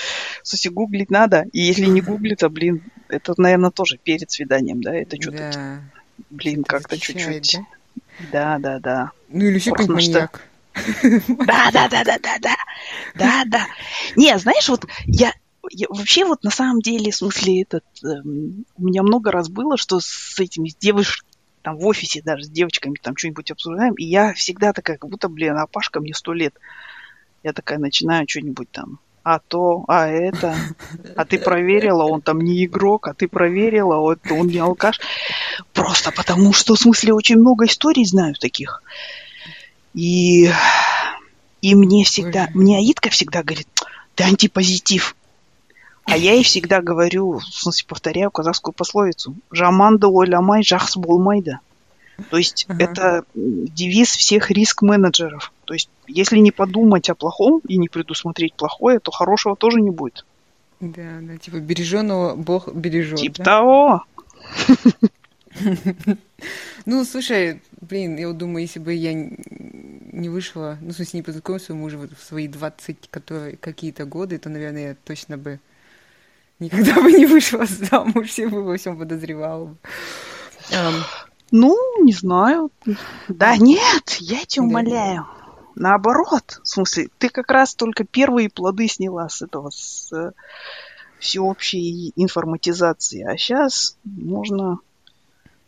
[0.43, 1.45] смысле, гуглить надо.
[1.51, 5.81] И если не гуглиться, блин, это, наверное, тоже перед свиданием, да, это что-то, Да.
[6.29, 7.57] блин, как-то чуть-чуть.
[7.57, 7.65] да?
[8.31, 9.11] Да, да, да.
[9.29, 10.41] Ну или еще потому маньяк.
[11.45, 12.55] Да, да, да, да, да, да.
[13.15, 13.67] Да, да.
[14.15, 15.33] Не, знаешь, вот я,
[15.71, 19.77] я вообще вот на самом деле, в смысле, этот, эм, у меня много раз было,
[19.77, 21.31] что с этими девушками,
[21.65, 25.29] там в офисе даже с девочками там что-нибудь обсуждаем, и я всегда такая, как будто,
[25.29, 26.53] блин, а Пашка мне сто лет.
[27.41, 30.55] Я такая начинаю что-нибудь там, а то, а это,
[31.15, 34.99] а ты проверила, он там не игрок, а ты проверила, вот он не алкаш.
[35.73, 38.83] Просто потому что, в смысле, очень много историй знаю таких.
[39.95, 40.51] И,
[41.61, 43.67] И мне всегда, мне Аидка всегда говорит,
[44.13, 45.15] ты антипозитив.
[46.05, 49.35] А я ей всегда говорю, в смысле, повторяю казахскую пословицу.
[49.51, 51.59] Жаманда ойламай жахс болмайда.
[52.29, 52.83] То есть ага.
[52.83, 55.51] это девиз всех риск-менеджеров.
[55.65, 59.89] То есть если не подумать о плохом и не предусмотреть плохое, то хорошего тоже не
[59.89, 60.25] будет.
[60.79, 63.19] Да, да, типа береженного Бог бережет.
[63.19, 63.43] Типа да?
[63.43, 64.03] того.
[66.85, 71.23] Ну, слушай, блин, я вот думаю, если бы я не вышла, ну, в смысле, не
[71.23, 75.59] познакомилась с своим мужем в свои 20 которые, какие-то годы, то, наверное, я точно бы
[76.59, 79.77] никогда бы не вышла замуж, все бы во всем подозревала бы.
[81.51, 82.71] Ну, не знаю.
[83.27, 85.27] Да нет, я тебя умоляю.
[85.75, 90.31] Наоборот, в смысле, ты как раз только первые плоды сняла с этого, с э,
[91.19, 93.23] всеобщей информатизации.
[93.23, 94.79] А сейчас можно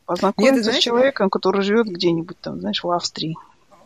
[0.05, 3.35] познакомиться Нет, знаешь, с человеком, который живет где-нибудь там, знаешь, в Австрии.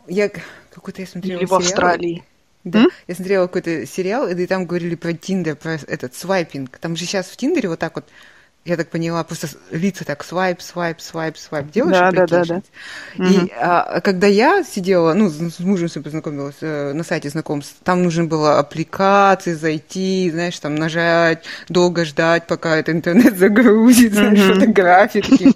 [0.06, 0.30] Я
[0.70, 2.24] какой-то я смотрела Или в Австралии.
[2.64, 2.80] Да.
[2.84, 2.90] М?
[3.08, 6.78] Я смотрела какой-то сериал, и там говорили про Тиндер, про этот свайпинг.
[6.78, 8.08] Там же сейчас в Тиндере вот так вот
[8.64, 11.98] я так поняла, просто лица так свайп, свайп, свайп, свайп делаешь.
[11.98, 12.62] Да, да, да, да.
[13.16, 13.50] И угу.
[13.60, 18.24] а, когда я сидела, ну, с мужем своим познакомилась э, на сайте знакомств, там нужно
[18.24, 24.60] было аппликации зайти, знаешь, там нажать, долго ждать, пока это интернет загрузит, знаешь, угу.
[24.60, 25.52] фотографии такие,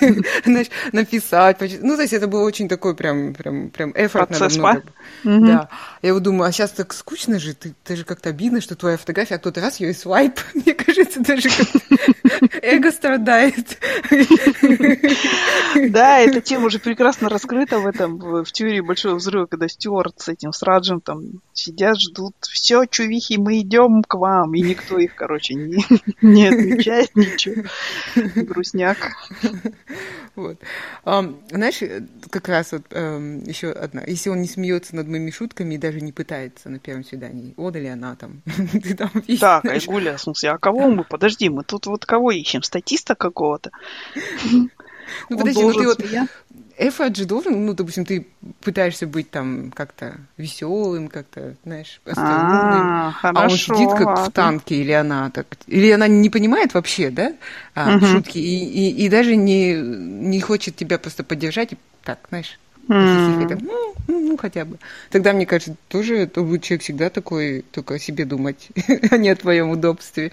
[0.44, 1.58] знаешь, написать.
[1.80, 4.82] Ну, то есть это было очень такой прям, прям, прям эфорт надо много.
[5.22, 5.68] Да.
[6.02, 8.96] Я вот думаю, а сейчас так скучно же, ты, ты же как-то обидно, что твоя
[8.96, 10.40] фотография, а кто-то раз ее и свайп.
[10.54, 12.31] Мне кажется, даже как
[12.62, 13.78] эго страдает.
[15.88, 20.28] Да, эта тема уже прекрасно раскрыта в этом, в теории большого взрыва, когда Стюарт с
[20.28, 22.34] этим, с Раджем там сидят, ждут.
[22.40, 24.54] Все, чувихи, мы идем к вам.
[24.54, 25.84] И никто их, короче, не,
[26.20, 27.64] не отмечает ничего.
[28.34, 28.98] Грустняк.
[30.34, 30.58] Вот.
[31.04, 31.80] Um, знаешь,
[32.30, 34.02] как раз вот um, еще одна.
[34.06, 37.78] Если он не смеется над моими шутками и даже не пытается на первом свидании, ода
[37.78, 38.40] ли она там?
[38.72, 39.64] Ты там видишь, так?
[39.66, 41.04] Айгуля, в смысле, а кого мы?
[41.04, 42.62] Подожди, мы тут вот кого ищем?
[42.62, 43.70] Статиста какого-то?
[45.28, 46.00] Ну, подожди, ну ты вот...
[46.00, 48.26] Же должен, ну, допустим, ты
[48.62, 54.76] пытаешься быть там как-то веселым, как-то, знаешь, остроумным, а, а он сидит как в танке,
[54.76, 57.34] или она так, или она не понимает вообще, да,
[57.74, 62.58] а, шутки, и, и, и даже не, не хочет тебя просто поддержать, и так, знаешь,
[62.88, 63.58] Mm.
[63.62, 64.78] Ну, ну, ну, хотя бы.
[65.10, 68.68] Тогда, мне кажется, тоже то будет человек всегда такой, только о себе думать,
[69.10, 70.32] а не о твоем удобстве.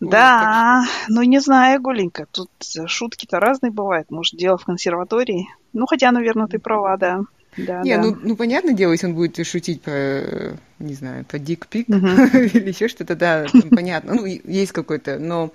[0.00, 2.50] Да, ну не знаю, Гуленька, тут
[2.86, 4.10] шутки-то разные бывают.
[4.10, 5.48] Может, дело в консерватории?
[5.72, 7.20] Ну, хотя, наверное, ты права, да.
[7.56, 8.02] Да, не, да.
[8.02, 12.88] ну, ну понятное дело, если он будет шутить про, не знаю, про дикпик или еще
[12.88, 14.14] что-то, да, понятно.
[14.14, 15.50] Ну, есть какой-то, но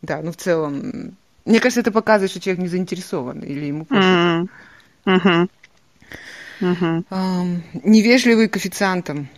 [0.00, 4.46] да, ну в целом, мне кажется, это показывает, что человек не заинтересован или ему просто.
[5.06, 5.48] Uh-huh.
[6.60, 7.04] Uh-huh.
[7.10, 9.28] Um, невежливый к официантам.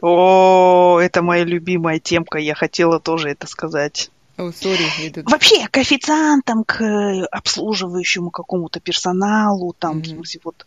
[0.00, 4.10] О, это моя любимая темка, я хотела тоже это сказать.
[4.36, 5.22] Oh, sorry.
[5.24, 6.82] Вообще, к официантам, к
[7.30, 10.02] обслуживающему какому-то персоналу, там, mm-hmm.
[10.02, 10.66] в смысле, вот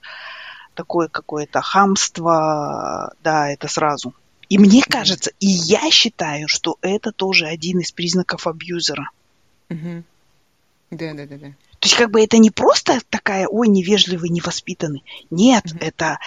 [0.74, 4.14] такое какое-то хамство, да, это сразу.
[4.50, 9.10] И мне кажется, и я считаю, что это тоже один из признаков абьюзера.
[9.70, 10.04] Mm-hmm.
[10.92, 11.48] Да, да, да, да.
[11.80, 15.04] То есть как бы это не просто такая, ой, невежливый, невоспитанный.
[15.30, 15.78] Нет, mm-hmm.
[15.82, 16.20] это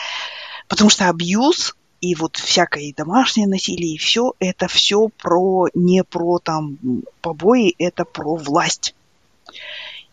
[0.69, 6.39] потому что абьюз и вот всякое домашнее насилие, и все, это все про, не про
[6.39, 6.79] там
[7.21, 8.95] побои, это про власть.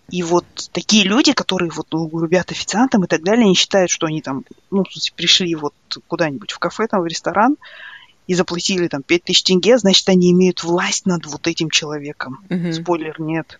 [0.10, 4.08] И вот такие люди, которые вот ну, грубят официантам и так далее, они считают, что
[4.08, 5.73] они там, ну, в смысле, пришли вот
[6.08, 7.58] куда-нибудь в кафе, там, в ресторан,
[8.27, 12.43] и заплатили там 5000 тенге, значит, они имеют власть над вот этим человеком.
[12.49, 12.73] Mm-hmm.
[12.73, 13.60] Спойлер, нет.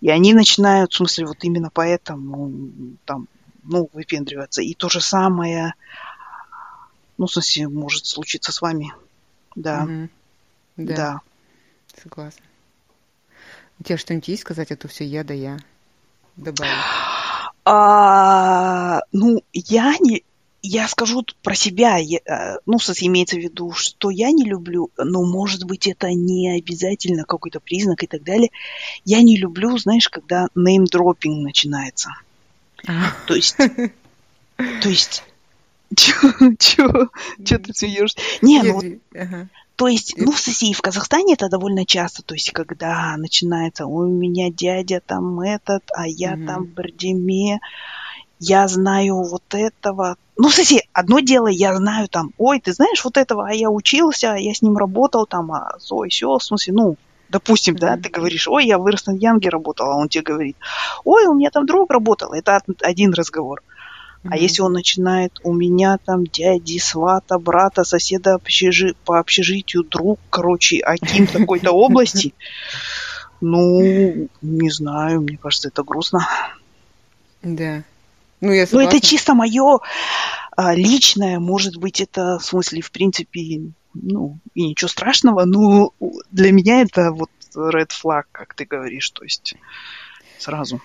[0.00, 2.52] И они начинают, в смысле, вот именно поэтому
[3.04, 3.28] там,
[3.62, 4.62] ну, выпендриваться.
[4.62, 5.74] И то же самое
[7.18, 8.92] ну, в смысле, может случиться с вами.
[9.54, 9.84] Да.
[9.84, 10.08] Угу.
[10.76, 10.94] Да.
[10.94, 11.20] да.
[12.02, 12.44] Согласна.
[13.78, 15.58] У тебя что-нибудь есть сказать, а то все я да я
[16.36, 16.72] добавлю.
[17.64, 20.22] А, ну, я не...
[20.68, 25.24] Я скажу про себя, я, э, ну, имеется в виду, что я не люблю, но,
[25.24, 28.50] может быть, это не обязательно какой-то признак и так далее.
[29.04, 32.10] Я не люблю, знаешь, когда неймдропинг начинается.
[32.84, 33.12] А.
[33.28, 33.56] То есть,
[34.56, 35.22] то есть
[35.94, 36.32] Чё?
[36.58, 38.18] Чё ты смеешься?
[38.42, 38.98] Не, ну
[39.76, 44.06] то есть, ну, в России, в Казахстане это довольно часто, то есть, когда начинается, у
[44.06, 47.60] меня дядя там этот, а я там в Бардеме,
[48.38, 50.16] я знаю вот этого.
[50.36, 54.34] Ну, кстати, одно дело, я знаю там, ой, ты знаешь вот этого, а я учился,
[54.34, 56.96] я с ним работал там, а ой, все, в смысле, ну,
[57.28, 57.78] допустим, mm-hmm.
[57.78, 60.56] да, ты говоришь, ой, я в Янге работал, а он тебе говорит,
[61.04, 63.62] ой, у меня там друг работал, это один разговор.
[64.28, 68.96] А если он начинает у меня там дяди, свата, брата, соседа общежи...
[69.04, 72.34] по общежитию, друг, короче, Аким такой-то области,
[73.40, 76.26] ну, не знаю, мне кажется, это грустно.
[77.42, 77.84] Да.
[78.40, 79.80] Ну, я Ну, это чисто мое
[80.56, 85.92] а, личное, может быть, это в смысле, в принципе, ну, и ничего страшного, но
[86.30, 89.54] для меня это вот red flag, как ты говоришь, то есть
[90.38, 90.80] сразу.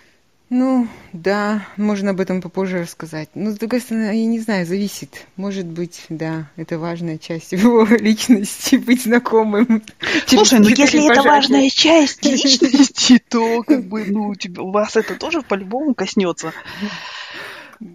[0.52, 3.30] Ну, да, можно об этом попозже рассказать.
[3.36, 5.26] Но, с другой стороны, я не знаю, зависит.
[5.38, 9.82] Может быть, да, это важная часть его личности, быть знакомым.
[10.28, 15.16] Слушай, ну если это важная часть личности, то как бы, ну, тебя, у вас это
[15.16, 16.52] тоже по-любому коснется.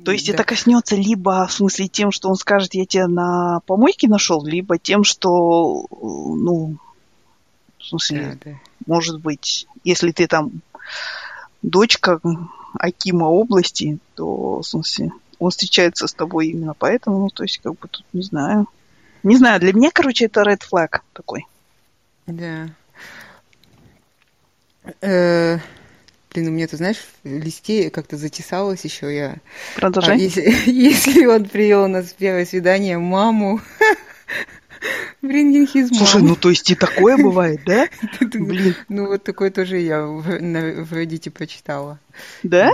[0.07, 0.33] То есть да.
[0.33, 4.79] это коснется либо в смысле тем, что он скажет, я тебя на помойке нашел, либо
[4.79, 6.79] тем, что, ну,
[7.77, 8.59] в смысле, да, да.
[8.87, 10.63] может быть, если ты там
[11.63, 12.21] дочка
[12.79, 17.73] Акима области, то, в смысле, он встречается с тобой именно поэтому, ну, то есть, как
[17.79, 18.67] бы тут не знаю.
[19.23, 21.47] Не знаю, для меня, короче, это red flag такой.
[22.27, 22.69] Да.
[25.01, 25.59] Э,
[26.33, 29.37] блин, у меня, ты знаешь, в листе как-то затесалось еще я.
[29.75, 30.17] Продолжай.
[30.17, 33.61] А, если, если он привел нас в первое свидание маму,
[35.91, 35.95] Mom.
[35.97, 37.89] Слушай, ну то есть и такое бывает, да?
[38.21, 38.75] Блин.
[38.89, 41.99] Ну вот такое тоже я в, Reddit прочитала.
[42.43, 42.73] Да?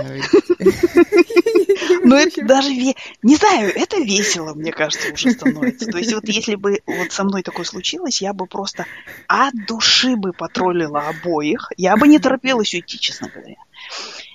[2.05, 5.87] Ну это даже, не знаю, это весело, мне кажется, уже становится.
[5.87, 8.85] То есть вот если бы вот со мной такое случилось, я бы просто
[9.27, 11.71] от души бы потроллила обоих.
[11.77, 13.55] Я бы не торопилась уйти, честно говоря.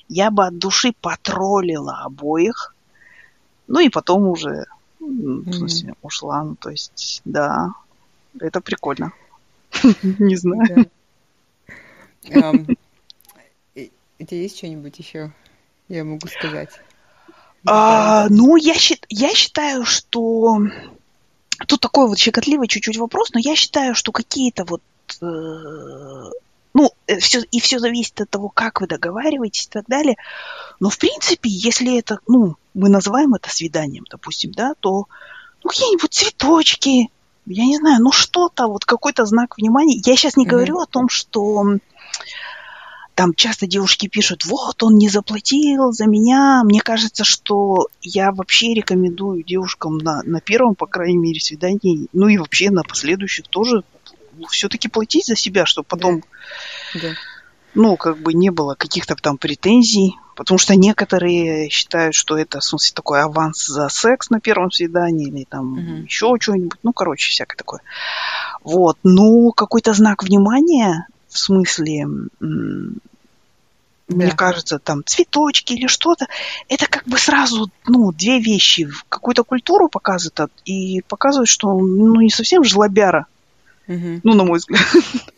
[0.09, 2.75] Я бы от души потроллила обоих.
[3.67, 4.67] Ну и потом уже
[5.01, 6.43] в смысле, ушла.
[6.45, 7.71] Ну, то есть, да,
[8.41, 9.12] это прикольно.
[10.03, 10.91] Не знаю.
[14.21, 15.33] У тебя есть что-нибудь еще?
[15.88, 16.71] Я могу сказать.
[17.64, 20.59] А, ну, я, счит, я считаю, что
[21.67, 24.83] тут такой вот щекотливый чуть-чуть вопрос, но я считаю, что какие-то вот
[25.21, 25.25] э,
[26.75, 30.17] ну, э, все, и все зависит от того, как вы договариваетесь и так далее.
[30.81, 35.07] Но, в принципе, если это, ну, мы называем это свиданием, допустим, да, то
[35.62, 37.11] ну, какие-нибудь цветочки,
[37.49, 40.01] я не знаю, ну что-то, вот какой-то знак внимания.
[40.05, 40.49] Я сейчас не mm-hmm.
[40.49, 41.79] говорю о том, что
[43.15, 46.63] там часто девушки пишут, вот он не заплатил за меня.
[46.65, 52.29] Мне кажется, что я вообще рекомендую девушкам на, на первом, по крайней мере, свидании, ну
[52.29, 53.83] и вообще на последующих тоже
[54.51, 56.23] все-таки платить за себя, чтобы потом,
[56.95, 57.01] да.
[57.01, 57.09] Да.
[57.79, 62.64] Ну, как бы не было каких-то там претензий, потому что некоторые считают, что это, в
[62.64, 66.03] смысле, такой аванс за секс на первом свидании или там угу.
[66.03, 67.81] еще что-нибудь, ну, короче, всякое такое.
[68.64, 72.07] Вот, ну, какой-то знак внимания, в смысле,
[72.41, 72.47] да.
[74.09, 76.27] мне кажется, там цветочки или что-то,
[76.69, 78.88] это как бы сразу, ну, две вещи.
[79.09, 83.27] Какую-то культуру показывает и показывает, что ну, не совсем жлобяра.
[83.87, 84.21] Угу.
[84.25, 84.83] Ну, на мой взгляд.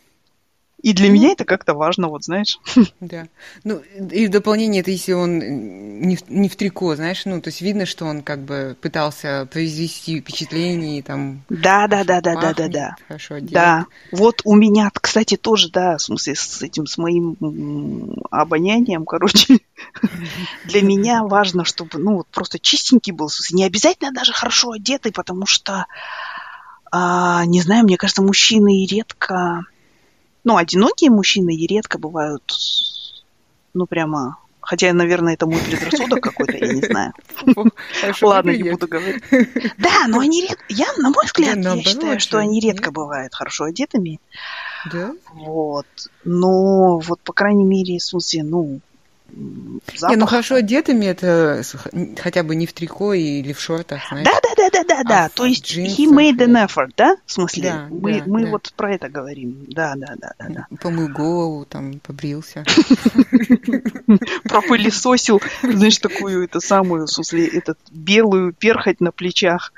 [0.82, 2.58] И для ну, меня это как-то важно, вот знаешь.
[3.00, 3.26] Да.
[3.64, 3.80] Ну,
[4.12, 7.60] и в дополнение, это если он не в, не в трико, знаешь, ну, то есть
[7.60, 11.42] видно, что он как бы пытался произвести впечатление, там...
[11.48, 12.96] Да, да, да, да, да, да, да.
[13.08, 13.50] Хорошо одет.
[13.50, 13.86] Да.
[14.12, 17.36] Вот у меня, кстати, тоже, да, в смысле, с этим, с моим
[18.30, 19.58] обонянием, короче,
[20.64, 24.72] для меня важно, чтобы, ну, вот просто чистенький был, в смысле, не обязательно даже хорошо
[24.72, 25.86] одетый, потому что
[26.92, 29.64] а, не знаю, мне кажется, мужчины редко,
[30.44, 32.42] ну, одинокие мужчины редко бывают,
[33.74, 34.36] ну, прямо
[34.70, 37.12] Хотя, наверное, это мой предрассудок какой-то, я не знаю.
[38.22, 39.22] Ладно, не буду говорить.
[39.78, 40.62] Да, но они редко...
[40.68, 44.20] Я, на мой взгляд, я считаю, что они редко бывают хорошо одетыми.
[44.92, 45.12] Да?
[45.32, 45.86] Вот.
[46.24, 48.80] Но вот, по крайней мере, в смысле, ну,
[49.96, 50.10] запах.
[50.10, 51.62] Не, ну хорошо одетыми это
[52.18, 54.24] хотя бы не в трико или в шортах, знаешь.
[54.24, 55.24] Да, да, да, да, да, да.
[55.26, 57.16] А То есть he made an effort, да?
[57.26, 58.50] В смысле, да, мы, да, мы да.
[58.50, 59.66] вот про это говорим.
[59.68, 60.66] Да, да, да, да, да.
[60.80, 62.64] Помыл голову, там, побрился.
[64.44, 69.72] Пропылесосил, знаешь, такую, это самую, в смысле, этот белую перхоть на плечах.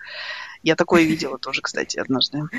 [0.62, 2.42] Я такое видела тоже, кстати, однажды.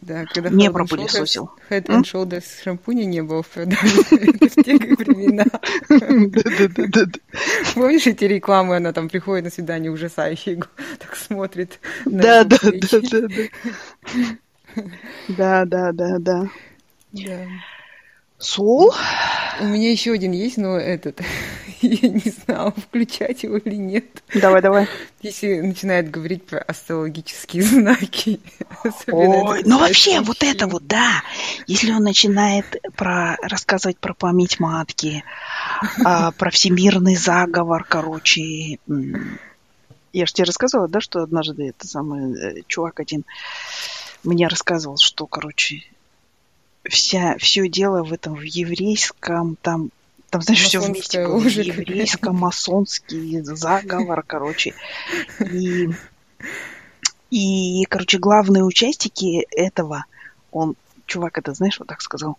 [0.00, 1.50] Да, когда не пропылесосил.
[1.70, 3.78] Head and Shoulders шампуня не было в продаже.
[3.86, 5.44] в те времена.
[7.74, 10.60] Помнишь эти рекламы, она там приходит на свидание ужасающей,
[10.98, 11.78] так смотрит.
[12.04, 13.28] Да-да-да-да-да.
[15.28, 16.50] Да-да-да-да.
[17.12, 17.46] Да.
[18.38, 18.92] Сол?
[19.60, 21.20] У меня еще один есть, но этот,
[21.80, 24.04] я не знала, включать его или нет.
[24.34, 24.88] Давай, давай.
[25.22, 28.40] Если начинает говорить про астрологические знаки.
[29.06, 31.22] Ой, ну вообще, вот это вот, да.
[31.66, 32.66] Если он начинает
[32.96, 35.24] про, рассказывать про память матки,
[36.04, 38.78] а, про всемирный заговор, короче,
[40.12, 43.24] Я же тебе рассказывала, да, что однажды это самый э, чувак один
[44.24, 45.82] мне рассказывал, что, короче,
[46.88, 49.90] вся, все дело в этом, в еврейском, там,
[50.30, 51.40] там, знаешь, все вместе было.
[51.46, 54.74] Еврейском, масонский заговор, короче.
[55.40, 55.90] И,
[57.30, 60.04] и, короче, главные участники этого,
[60.50, 60.76] он,
[61.06, 62.38] чувак это, знаешь, вот так сказал,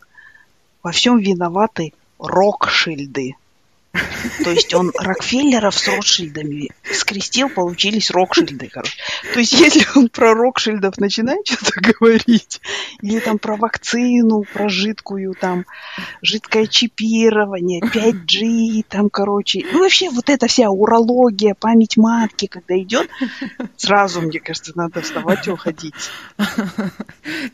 [0.83, 3.35] во всем виноваты Рокшильды.
[4.43, 8.97] То есть он Рокфеллеров с Ротшильдами скрестил, получились Рокшильды, короче.
[9.33, 12.61] То есть если он про Рокшильдов начинает что-то говорить,
[13.01, 15.65] или там про вакцину, про жидкую, там,
[16.21, 23.09] жидкое чипирование, 5G, там, короче, ну вообще вот эта вся урология, память матки, когда идет,
[23.77, 25.93] сразу, мне кажется, надо вставать и уходить.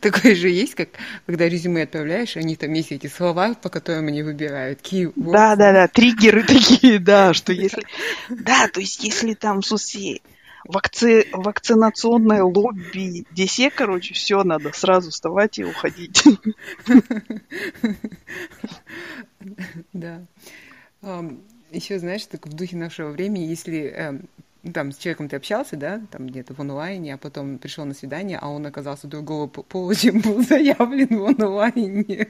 [0.02, 0.90] Такое же есть, как
[1.26, 4.80] когда резюме отправляешь, они там есть эти слова, по которым они выбирают.
[5.16, 7.84] Да, да, да, триггер триггеры такие, да, что если...
[8.30, 10.22] Да, то есть если там, в смысле,
[10.66, 11.28] вакци...
[11.32, 16.24] вакцинационное лобби, десе, короче, все, надо сразу вставать и уходить.
[19.94, 20.22] Да.
[21.72, 24.30] Еще, знаешь, так в духе нашего времени, если эм,
[24.64, 27.96] ну, там с человеком ты общался, да, там где-то в онлайне, а потом пришел на
[27.96, 32.28] свидание, а он оказался другого пола, чем был заявлен в онлайне.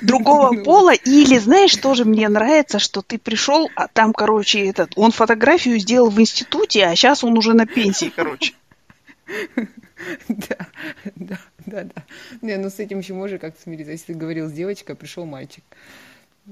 [0.00, 0.62] Другого ну.
[0.62, 5.78] пола, или, знаешь, тоже мне нравится, что ты пришел, а там, короче, этот, он фотографию
[5.80, 8.54] сделал в институте, а сейчас он уже на пенсии, короче.
[10.28, 10.56] Да,
[11.16, 12.04] да, да, да.
[12.42, 13.92] Не, ну с этим еще можно как-то смириться.
[13.92, 15.64] Если ты говорил с девочкой, а пришел мальчик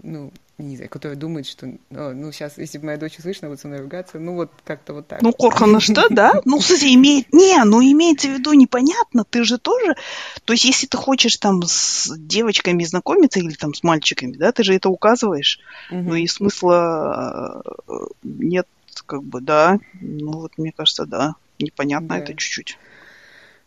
[0.02, 3.68] ну, не знаю, которая думает, что, ну, сейчас, если бы моя дочь слышно, будет со
[3.68, 5.22] мной ругаться, ну, вот как-то вот так.
[5.22, 6.32] Ну, Корхана что, да?
[6.44, 7.32] Ну, кстати, имеет...
[7.32, 9.96] Не, ну, имеется в виду непонятно, ты же тоже...
[10.44, 14.62] То есть, если ты хочешь там с девочками знакомиться или там с мальчиками, да, ты
[14.64, 15.60] же это указываешь.
[15.90, 16.00] Угу.
[16.00, 17.92] Ну, и смысла э,
[18.22, 18.68] нет,
[19.06, 19.78] как бы, да.
[20.00, 21.34] Ну, вот, мне кажется, да.
[21.58, 22.18] Непонятно да.
[22.18, 22.78] это чуть-чуть.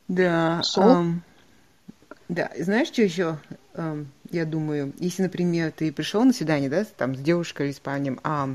[0.07, 0.61] Да.
[0.77, 1.19] Um,
[2.29, 3.37] да, знаешь, что еще?
[3.73, 7.79] Um, я думаю, если, например, ты пришел на свидание, да, там, с девушкой или с
[7.79, 8.49] парнем, а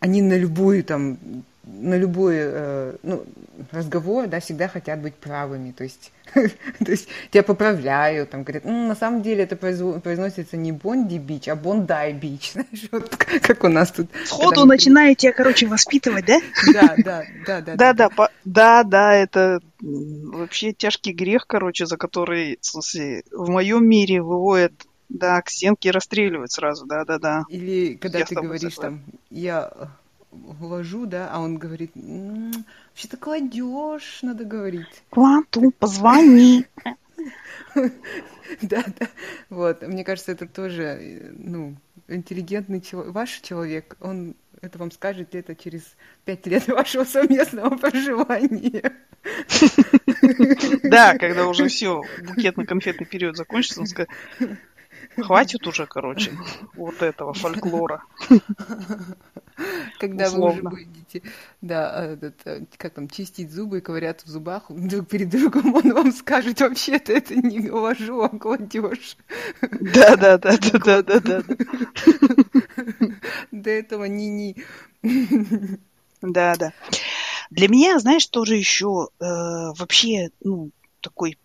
[0.00, 1.18] они на любую там
[1.66, 3.24] на любой э, ну,
[3.72, 6.50] разговор, да, всегда хотят быть правыми, то есть, то
[6.90, 11.56] есть тебя поправляют, там говорят, ну, на самом деле это произносится не Бонди Бич, а
[11.56, 14.08] Бондай Бич, знаешь, вот как у нас тут.
[14.24, 14.74] Сходу мы...
[14.74, 16.38] начинаю тебя, короче, воспитывать, да?
[16.72, 17.74] Да, да, да, да.
[17.74, 23.88] Да, да, да, да, это вообще тяжкий грех, короче, за который, в смысле, в моем
[23.88, 24.72] мире выводят
[25.08, 27.44] да, к стенке расстреливать сразу, да-да-да.
[27.48, 29.72] Или когда я ты говоришь там, я
[30.30, 35.02] вложу, да, а он говорит, вообще-то кладешь, надо говорить.
[35.10, 36.66] Кванту, позвони.
[38.62, 39.08] Да, да.
[39.50, 41.74] Вот, мне кажется, это тоже, ну,
[42.06, 45.82] интеллигентный человек, ваш человек, он это вам скажет где-то через
[46.24, 48.92] пять лет вашего совместного проживания.
[50.84, 54.08] Да, когда уже все, букетно-конфетный период закончится, он скажет,
[55.16, 56.32] Хватит уже, короче,
[56.74, 58.02] вот этого фольклора.
[59.98, 60.70] Когда Условно.
[60.70, 61.22] вы уже будете,
[61.62, 65.94] да, этот, э, как там, чистить зубы и ковыряться в зубах, друг перед другом он
[65.94, 69.16] вам скажет, вообще-то это не ложу, а кладешь.
[69.62, 71.42] Да, да, да, да, да, да, да.
[73.50, 74.56] До этого ни-ни.
[76.20, 76.72] Да, да.
[77.50, 81.38] Для меня, знаешь, тоже еще э, вообще, ну, такой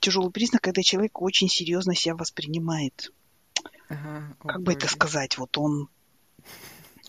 [0.00, 3.12] тяжелый признак, когда человек очень серьезно себя воспринимает.
[3.88, 5.38] Ага, как бы это сказать?
[5.38, 5.88] Вот он,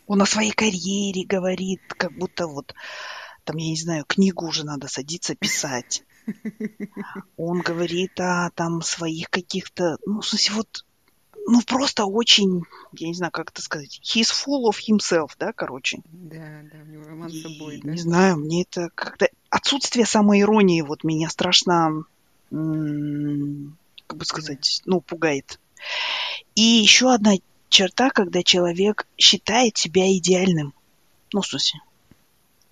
[0.08, 2.74] он о своей карьере говорит, как будто вот
[3.44, 6.04] там, я не знаю, книгу уже надо садиться писать.
[7.36, 10.86] Он говорит о там своих каких-то, ну, в смысле, вот,
[11.46, 16.00] ну, просто очень, я не знаю, как это сказать, he's full of himself, да, короче.
[16.06, 17.92] Да, да, у него роман с собой, да.
[17.92, 19.28] Не знаю, мне это как-то...
[19.50, 22.06] Отсутствие самоиронии вот меня страшно
[22.54, 25.60] как бы сказать, ну, пугает.
[26.56, 27.34] И еще одна
[27.70, 30.74] черта, когда человек считает себя идеальным.
[31.34, 31.80] Ну, в смысле.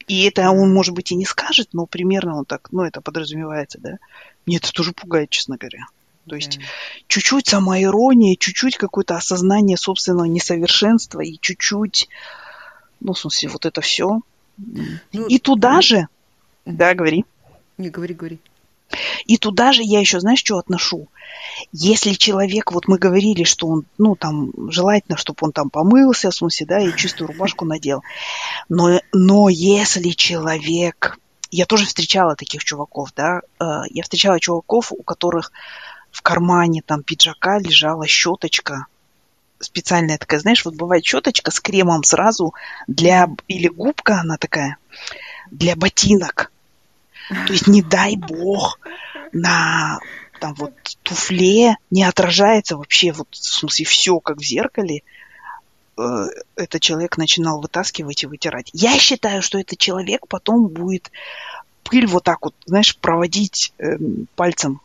[0.08, 3.80] И это он, может быть, и не скажет, но примерно он так, ну, это подразумевается,
[3.80, 3.98] да.
[4.46, 5.86] Мне это тоже пугает, честно говоря.
[6.28, 6.60] То есть
[7.08, 12.08] чуть-чуть самоирония, чуть-чуть какое-то осознание собственного несовершенства и чуть-чуть,
[13.00, 14.22] ну, в смысле, вот это все.
[14.58, 16.08] Ну, и туда ну, же...
[16.66, 17.26] Да, говори.
[17.80, 18.40] Не, говори, говори.
[19.26, 21.08] И туда же я еще, знаешь, что отношу?
[21.72, 26.36] Если человек, вот мы говорили, что он, ну, там, желательно, чтобы он там помылся, в
[26.36, 28.04] смысле, да, и чистую рубашку надел.
[28.70, 31.18] Но, но если человек...
[31.54, 35.52] Я тоже встречала таких чуваков, да, э, я встречала чуваков, у которых
[36.10, 38.86] в кармане там пиджака лежала щеточка,
[39.60, 42.54] специальная такая, знаешь, вот бывает щеточка с кремом сразу
[42.88, 44.78] для, или губка она такая,
[45.50, 46.52] для ботинок.
[47.48, 48.80] То есть, не дай бог,
[49.32, 50.00] на
[50.40, 50.74] там вот
[51.04, 55.04] туфле не отражается вообще, вот, в смысле, все как в зеркале,
[55.98, 56.02] э,
[56.56, 58.70] этот человек начинал вытаскивать и вытирать.
[58.74, 61.12] Я считаю, что этот человек потом будет
[61.84, 63.98] пыль вот так вот, знаешь, проводить э,
[64.36, 64.82] пальцем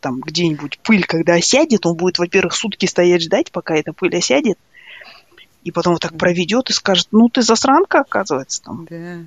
[0.00, 4.58] там где-нибудь пыль, когда осядет, он будет, во-первых, сутки стоять ждать, пока эта пыль осядет,
[5.64, 8.86] и потом вот так проведет и скажет, ну ты засранка, оказывается, там.
[8.90, 9.18] Да.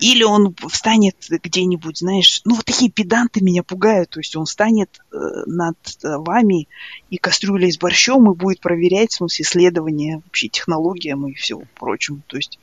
[0.00, 5.00] Или он встанет где-нибудь, знаешь, ну вот такие педанты меня пугают, то есть он встанет
[5.12, 6.68] э, над вами
[7.10, 12.22] и кастрюлей с борщом и будет проверять, в смысле, исследования вообще технологиям и всего прочему.
[12.26, 12.58] То есть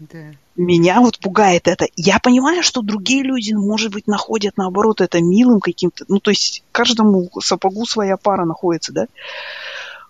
[0.00, 0.32] да.
[0.56, 1.86] меня вот пугает это.
[1.96, 6.04] Я понимаю, что другие люди, может быть, находят, наоборот, это милым каким-то.
[6.08, 9.06] Ну, то есть каждому сапогу своя пара находится, да?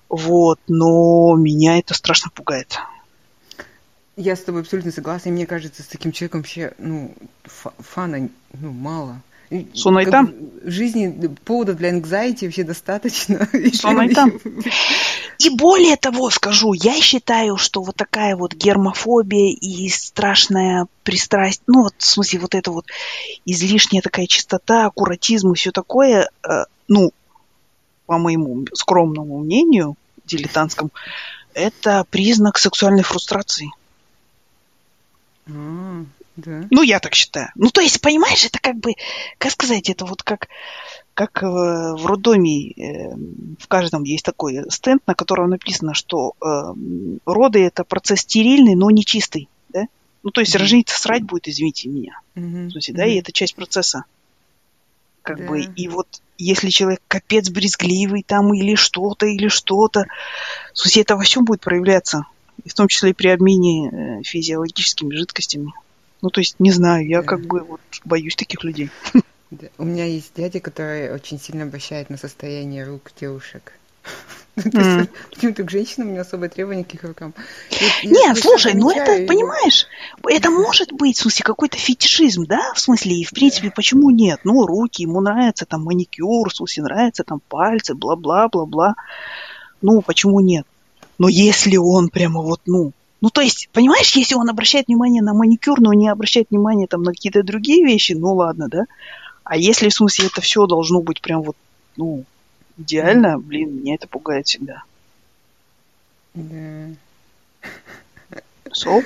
[0.08, 2.78] Вот, но меня это страшно пугает.
[4.20, 5.30] Я с тобой абсолютно согласна.
[5.30, 7.14] И мне кажется, с таким человеком вообще, ну,
[7.44, 9.22] фана, ну, мало.
[9.48, 10.34] И там?
[10.62, 13.48] В жизни поводов для anxiety вообще достаточно.
[13.54, 14.32] И там.
[15.38, 21.84] И более того скажу, я считаю, что вот такая вот гермофобия и страшная пристрасть, ну
[21.84, 22.86] вот в смысле вот это вот
[23.46, 27.10] излишняя такая чистота, аккуратизм и все такое, э, ну,
[28.04, 29.96] по моему скромному мнению,
[30.26, 30.92] дилетантском,
[31.54, 33.70] это признак сексуальной фрустрации.
[35.54, 36.04] А,
[36.36, 36.66] да.
[36.70, 37.50] Ну, я так считаю.
[37.54, 38.94] Ну, то есть, понимаешь, это как бы,
[39.38, 40.48] как сказать, это вот как,
[41.14, 43.14] как в роддоме э,
[43.58, 46.74] в каждом есть такой стенд, на котором написано, что э,
[47.26, 49.48] роды это процесс стерильный, но не чистый.
[49.68, 49.86] Да?
[50.22, 50.58] Ну, то есть, mm-hmm.
[50.58, 52.20] роженица срать будет, извините меня.
[52.36, 52.70] Mm-hmm.
[52.70, 53.12] Смысле, да, mm-hmm.
[53.12, 54.04] и это часть процесса.
[55.22, 55.48] Как да.
[55.48, 60.06] бы, и вот если человек капец брезгливый там или что-то, или что-то,
[60.72, 62.24] в смысле, это во всем будет проявляться
[62.64, 65.72] в том числе и при обмене э, физиологическими жидкостями.
[66.22, 67.26] Ну, то есть, не знаю, я да.
[67.26, 68.90] как бы вот боюсь таких людей.
[69.50, 69.66] Да.
[69.78, 73.72] У меня есть дядя, который очень сильно обращает на состояние рук девушек.
[74.56, 75.08] Mm.
[75.30, 77.34] Почему-то к женщинам не особо требований к их рукам.
[78.04, 79.86] Нет, слушай, ну это, понимаешь,
[80.28, 84.40] это может быть, в смысле, какой-то фетишизм, да, в смысле, и в принципе, почему нет?
[84.44, 88.94] Ну, руки, ему нравится там маникюр, в смысле, нравится там пальцы, бла-бла-бла-бла.
[89.82, 90.66] Ну, почему нет?
[91.20, 95.34] Но если он прямо вот, ну, ну, то есть, понимаешь, если он обращает внимание на
[95.34, 98.84] маникюр, но не обращает внимания там на какие-то другие вещи, ну ладно, да.
[99.44, 101.58] А если в смысле это все должно быть прям вот,
[101.98, 102.24] ну,
[102.78, 104.82] идеально, блин, меня это пугает всегда.
[106.32, 106.88] Да.
[108.70, 109.04] So?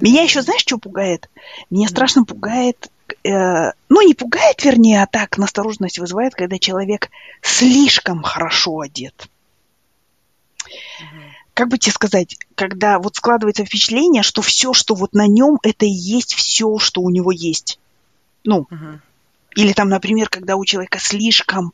[0.00, 1.28] Меня еще, знаешь, что пугает?
[1.68, 2.92] Меня страшно пугает,
[3.24, 7.10] э, ну не пугает, вернее, а так настороженность вызывает, когда человек
[7.42, 9.28] слишком хорошо одет
[11.58, 15.86] как бы тебе сказать, когда вот складывается впечатление, что все, что вот на нем, это
[15.86, 17.80] и есть все, что у него есть.
[18.44, 19.00] Ну, uh-huh.
[19.56, 21.72] или там, например, когда у человека слишком,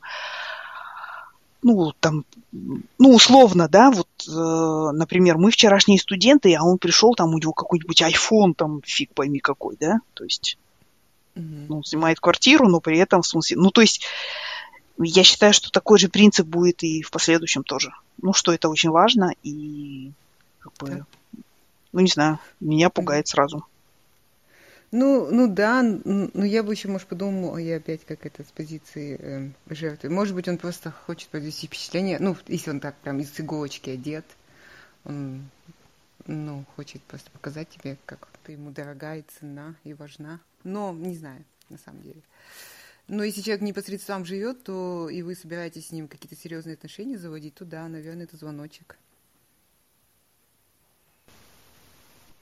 [1.61, 7.35] ну, там, ну, условно, да, вот, э, например, мы вчерашние студенты, а он пришел, там
[7.35, 10.57] у него какой-нибудь iPhone, там, фиг пойми какой, да, то есть,
[11.35, 11.65] uh-huh.
[11.69, 14.01] ну, снимает квартиру, но при этом, в смысле, ну, то есть,
[14.97, 17.91] я считаю, что такой же принцип будет и в последующем тоже.
[18.21, 20.11] Ну, что это очень важно и
[20.59, 21.05] как бы,
[21.91, 23.65] ну, не знаю, меня пугает сразу.
[24.91, 29.17] Ну, ну да, ну я бы еще, может, подумала, я опять как это с позиции
[29.19, 30.09] э, жертвы.
[30.09, 34.25] Может быть, он просто хочет произвести впечатление, ну, если он так прям из иголочки одет,
[35.03, 35.49] он,
[36.27, 40.39] ну, хочет просто показать тебе, как ты ему дорогая, цена и важна.
[40.63, 42.21] Но не знаю, на самом деле.
[43.07, 47.17] Но если человек непосредственно сам живет, то и вы собираетесь с ним какие-то серьезные отношения
[47.17, 48.97] заводить, то да, наверное, это звоночек.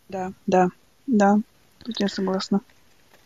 [0.08, 0.70] Да, да,
[1.08, 1.40] да,
[1.84, 2.62] тут я согласна.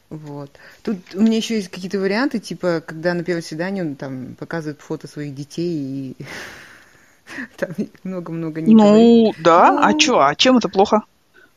[0.10, 0.52] Вот.
[0.84, 4.80] Тут у меня еще есть какие-то варианты, типа, когда на первом свидании он там показывает
[4.80, 6.26] фото своих детей и
[7.58, 7.70] там
[8.04, 9.80] много-много не Ну, да, ну...
[9.82, 11.02] а что, а чем это плохо?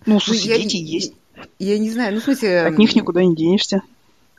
[0.04, 1.14] Ну, ну слушай, дети есть.
[1.58, 2.62] Я не знаю, ну, в смысле...
[2.62, 3.82] От них никуда не денешься.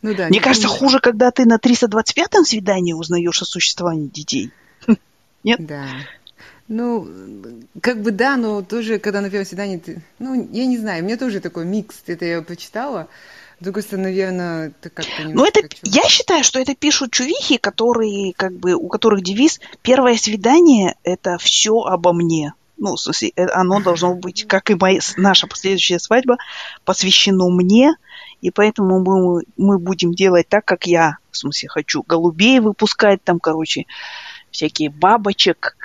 [0.01, 0.73] Ну, да, Мне кажется, не...
[0.73, 4.51] хуже, когда ты на 325-м свидании узнаешь о существовании детей.
[5.43, 5.65] Нет?
[5.65, 5.85] Да.
[6.67, 7.07] Ну,
[7.81, 10.01] как бы да, но тоже, когда на первом свидании ты...
[10.19, 13.09] Ну, я не знаю, у меня тоже такой микс, это я почитала.
[13.59, 18.33] С другой стороны, наверное, это как-то Ну, это, я считаю, что это пишут чувихи, которые,
[18.33, 22.53] как бы, у которых девиз «Первое свидание– это все обо мне».
[22.77, 26.37] Ну, в смысле, э, оно должно быть, как и моя, наша последующая свадьба,
[26.85, 27.93] посвящено мне–
[28.41, 33.39] и поэтому мы, мы будем делать так, как я, в смысле, хочу голубей выпускать, там,
[33.39, 33.85] короче,
[34.49, 35.77] всякие бабочек,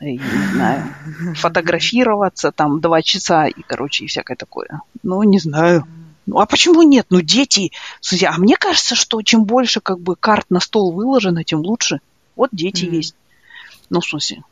[0.00, 0.94] и, не знаю,
[1.36, 4.80] фотографироваться там два часа и, короче, и всякое такое.
[5.02, 5.86] Ну, не знаю.
[6.26, 7.06] Ну, а почему нет?
[7.10, 7.72] Ну, дети...
[8.00, 12.00] Слушай, а мне кажется, что чем больше как бы карт на стол выложено, тем лучше.
[12.36, 12.94] Вот дети mm-hmm.
[12.94, 13.14] есть.
[13.90, 14.42] Ну, в смысле.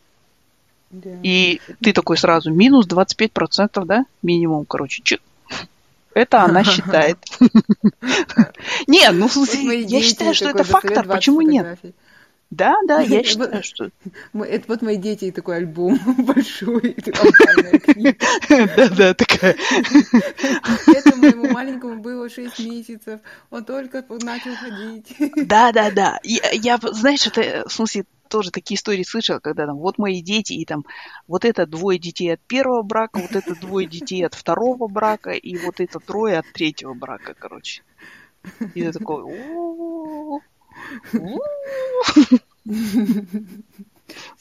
[0.92, 1.20] Yeah.
[1.22, 4.04] И ты такой сразу, минус 25%, да?
[4.22, 5.02] Минимум, короче.
[5.04, 5.20] Чик.
[6.14, 7.18] Это она считает.
[8.86, 11.06] Не, ну, в смысле, я считаю, что это фактор.
[11.06, 11.78] Почему нет?
[12.50, 13.90] Да, да, я считаю, что...
[14.34, 16.96] Это вот мои дети и такой альбом большой.
[18.76, 19.56] Да, да, такая.
[20.86, 23.20] Это моему маленькому было 6 месяцев.
[23.50, 25.14] Он только начал ходить.
[25.46, 26.18] Да, да, да.
[26.24, 30.64] Я, знаешь, это, в смысле, тоже такие истории слышала, когда там вот мои дети, и
[30.64, 30.84] там
[31.28, 35.56] вот это двое детей от первого брака, вот это двое детей от второго брака, и
[35.58, 37.82] вот это трое от третьего брака, короче.
[38.74, 39.24] И я такой,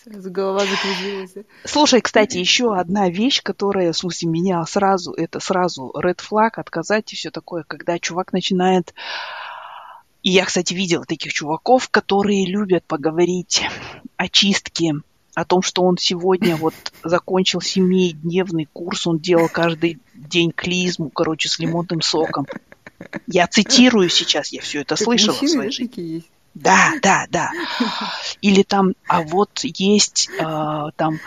[0.04, 1.46] Сразу голова закружилась.
[1.66, 7.14] Слушай, кстати, еще одна вещь, которая, в смысле, меня сразу, это сразу red flag, отказать
[7.14, 8.94] и все такое, когда чувак начинает...
[10.22, 13.62] И я, кстати, видела таких чуваков, которые любят поговорить
[14.18, 14.96] о чистке,
[15.34, 16.74] о том, что он сегодня вот
[17.06, 22.48] закончил семидневный курс, он делал каждый день клизму, короче, с лимонным соком.
[23.28, 26.02] Я цитирую сейчас, я все это так слышала в своей жизни.
[26.02, 26.28] Есть.
[26.60, 27.52] Да, да, да.
[28.42, 30.44] Или там, а вот есть э,
[30.96, 31.20] там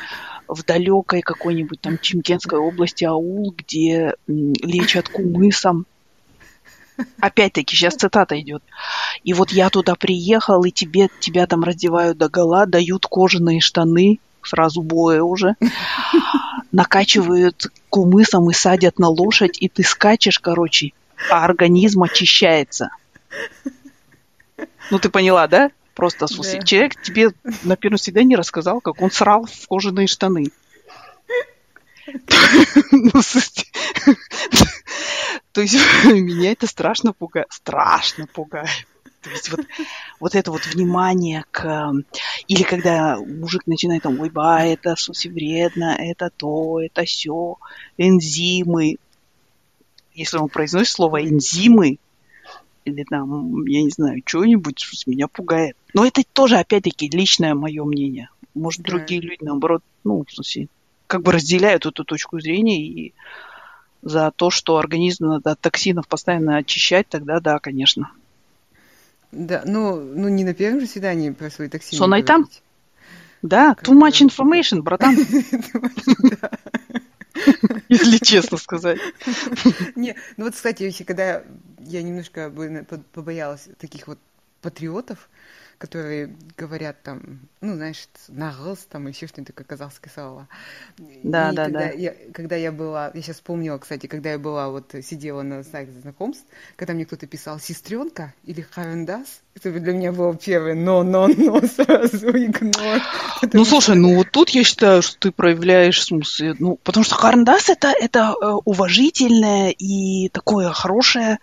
[0.46, 5.86] в далекой какой-нибудь там Чемкенской области аул, где лечат кумысом.
[7.18, 8.62] Опять-таки, сейчас цитата идет.
[9.24, 14.18] И вот я туда приехал, и тебе, тебя там раздевают до гола, дают кожаные штаны,
[14.42, 15.54] сразу боя уже,
[16.72, 20.92] накачивают кумысом и садят на лошадь, и ты скачешь, короче,
[21.30, 22.90] а организм очищается.
[24.92, 25.70] Ну, ты поняла, да?
[25.94, 26.66] Просто, слушай, да.
[26.66, 27.30] человек тебе
[27.62, 30.52] на первом свидании рассказал, как он срал в кожаные штаны.
[32.92, 33.22] Ну,
[35.52, 37.46] то есть меня это страшно пугает.
[37.50, 38.68] Страшно пугает.
[39.22, 39.60] То есть вот,
[40.20, 41.92] вот это вот внимание к...
[42.48, 47.56] Или когда мужик начинает там, ой, ба, это, в вредно, это то, это все,
[47.96, 48.96] энзимы
[50.14, 51.98] если он произносит слово энзимы,
[52.84, 55.76] или там, я не знаю, что-нибудь, меня пугает.
[55.94, 58.28] Но это тоже, опять-таки, личное мое мнение.
[58.54, 58.92] Может, да.
[58.92, 60.68] другие люди, наоборот, ну, в смысле,
[61.06, 63.14] как бы разделяют эту точку зрения и
[64.02, 68.10] за то, что организм надо от токсинов постоянно очищать, тогда да, конечно.
[69.30, 71.98] Да, ну, ну не на первом же свидании про свои токсины.
[71.98, 72.48] Сонай там?
[73.42, 75.16] Да, too much information, братан.
[77.88, 78.98] Если честно сказать.
[79.96, 81.42] Не, ну вот, кстати, когда
[81.78, 82.52] я немножко
[83.12, 84.18] побоялась таких вот
[84.60, 85.28] патриотов,
[85.82, 90.46] которые говорят там, ну, знаешь, нагрыз там, еще что-нибудь такое казахское слово.
[91.24, 91.90] Да, и да, когда да.
[91.90, 95.90] Я, когда я была, я сейчас вспомнила, кстати, когда я была, вот сидела на сайте
[96.00, 96.44] знакомств,
[96.76, 101.60] когда мне кто-то писал сестренка или харендас, это для меня было первое но, но, но,
[101.66, 103.02] сразу игнор.
[103.52, 107.16] Ну, слушай, ну вот тут я считаю, что ты проявляешь, в смысле, ну, потому что
[107.16, 111.38] харендас это, это э, уважительное и такое хорошее,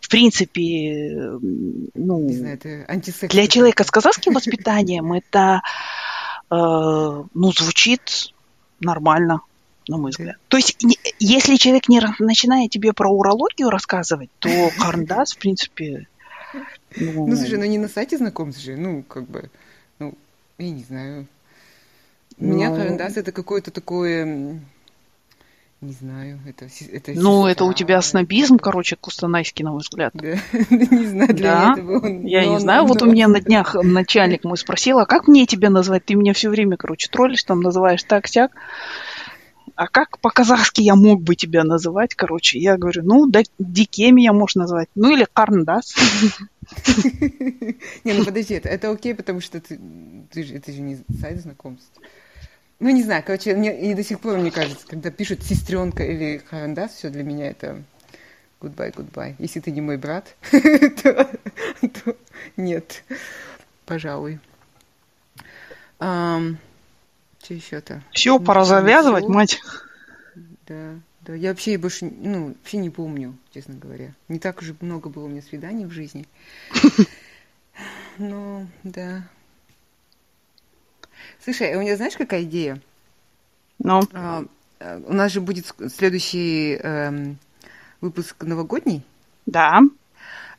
[0.00, 1.30] в принципе,
[1.94, 5.62] ну, Не знаю, это для человека с казахским воспитанием это,
[6.50, 8.32] э, ну, звучит
[8.80, 9.40] нормально,
[9.88, 10.36] на мой взгляд.
[10.48, 10.76] То есть,
[11.18, 16.06] если человек не начинает тебе про урологию рассказывать, то карндас, в принципе...
[16.96, 19.50] Ну, ну слушай, ну не на сайте знакомств же, ну, как бы,
[19.98, 20.14] ну,
[20.58, 21.26] я не знаю.
[22.38, 22.76] У меня ну.
[22.76, 24.60] карандас это какое-то такое
[25.84, 26.66] не знаю, это...
[26.92, 30.12] это ну, это у тебя снобизм, короче, кустанайский, на мой взгляд.
[30.22, 30.38] Да,
[30.70, 32.08] не знаю, для да.
[32.22, 35.70] Я не знаю, вот у меня на днях начальник мой спросил, а как мне тебя
[35.70, 36.04] назвать?
[36.04, 38.52] Ты меня все время, короче, троллишь, там называешь так-сяк.
[39.76, 42.58] А как по-казахски я мог бы тебя называть, короче?
[42.58, 44.88] Я говорю, ну, да, Дике меня можешь назвать.
[44.94, 45.94] Ну, или Карндас.
[48.04, 52.00] Не, ну подожди, это окей, потому что ты же это же не сайт знакомств.
[52.80, 56.38] Ну, не знаю, короче, мне, и до сих пор, мне кажется, когда пишут сестренка или
[56.38, 57.82] харандас, все для меня это
[58.60, 59.34] goodbye, goodbye.
[59.38, 61.30] Если ты не мой брат, то,
[61.80, 62.16] то
[62.56, 63.04] нет,
[63.86, 64.40] пожалуй.
[66.00, 66.56] Um,
[67.42, 68.02] что еще-то?
[68.12, 69.60] Все, ну, пора завязывать, мать.
[70.66, 71.34] Да, да.
[71.34, 74.12] Я вообще больше, ну, вообще не помню, честно говоря.
[74.28, 76.26] Не так уж много было у меня свиданий в жизни.
[78.18, 79.24] Ну, да.
[81.44, 82.80] Слушай, а у меня знаешь, какая идея?
[83.78, 84.00] Ну?
[84.14, 84.46] А,
[84.80, 87.34] э, у нас же будет следующий э,
[88.00, 89.02] выпуск новогодний.
[89.44, 89.80] Да.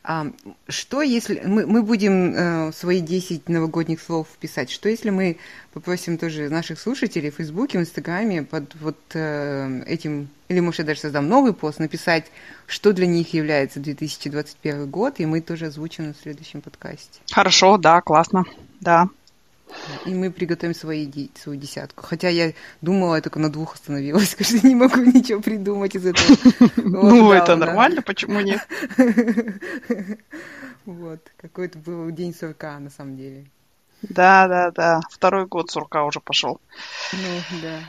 [0.04, 0.28] А,
[0.68, 1.42] что если...
[1.44, 4.70] Мы, мы будем э, свои 10 новогодних слов писать.
[4.70, 5.38] Что если мы
[5.72, 10.28] попросим тоже наших слушателей в Фейсбуке, в Инстаграме под вот э, этим...
[10.46, 12.26] Или, может, я даже создам новый пост, написать,
[12.68, 17.18] что для них является 2021 год, и мы тоже озвучим на следующем подкасте.
[17.32, 18.44] Хорошо, да, классно,
[18.78, 19.08] да.
[20.04, 22.04] И мы приготовим свои, свою десятку.
[22.04, 26.36] Хотя я думала, я только на двух остановилась, конечно, не могу ничего придумать из этого.
[26.76, 28.66] Ну, это нормально, почему нет?
[30.84, 33.46] Вот, какой-то был день сурка, на самом деле.
[34.02, 35.00] Да, да, да.
[35.10, 36.60] Второй год сурка уже пошел.
[37.12, 37.80] Ну, да.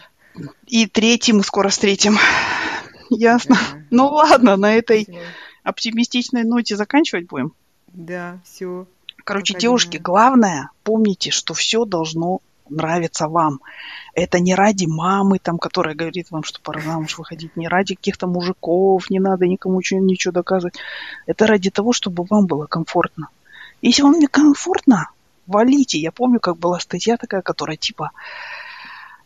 [0.65, 2.17] И третий мы скоро встретим.
[3.11, 3.55] Ясно.
[3.91, 5.07] Ну ладно, на этой
[5.63, 7.53] оптимистичной ноте заканчивать будем.
[7.87, 8.87] Да, все.
[9.27, 13.59] Короче, Пока девушки, главное, помните, что все должно нравиться вам.
[14.13, 18.25] Это не ради мамы, там, которая говорит вам, что пора замуж выходить, не ради каких-то
[18.25, 20.75] мужиков, не надо никому ничего, ничего доказывать.
[21.25, 23.27] Это ради того, чтобы вам было комфортно.
[23.81, 25.09] Если вам не комфортно,
[25.45, 25.99] валите.
[25.99, 28.11] Я помню, как была статья такая, которая типа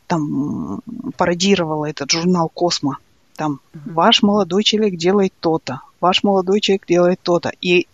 [0.08, 0.82] там
[1.16, 2.98] пародировала этот журнал «Космо».
[3.36, 7.52] Там «Ваш молодой человек делает то-то», «Ваш молодой человек делает то-то».
[7.62, 7.86] И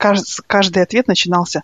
[0.00, 1.62] каждый ответ начинался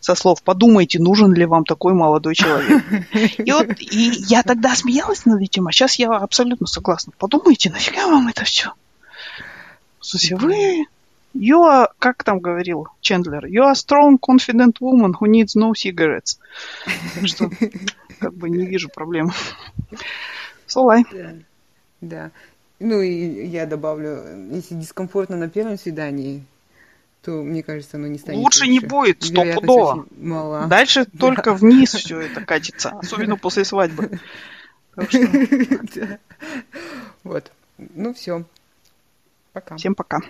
[0.00, 2.82] со слов «подумайте, нужен ли вам такой молодой человек».
[3.38, 7.12] И вот и я тогда смеялась над этим, а сейчас я абсолютно согласна.
[7.18, 8.72] Подумайте, нафига вам это все?
[10.00, 10.86] Слушайте, вы...
[11.34, 16.38] You are, как там говорил Чендлер, you are strong, confident woman who needs no cigarettes.
[17.14, 17.50] Так что,
[18.18, 19.32] как бы не вижу проблем.
[20.66, 21.06] Солай.
[21.10, 21.32] Да.
[22.02, 22.30] да.
[22.80, 26.44] Ну и я добавлю, если дискомфортно на первом свидании,
[27.22, 28.72] то, мне кажется, оно не станет Лучше, лучше.
[28.72, 30.06] не будет, стопудово.
[30.66, 31.18] Дальше да.
[31.18, 34.20] только вниз все это катится, особенно после свадьбы.
[37.24, 37.52] Вот.
[37.78, 38.44] Ну все.
[39.52, 39.76] Пока.
[39.76, 40.20] Всем пока.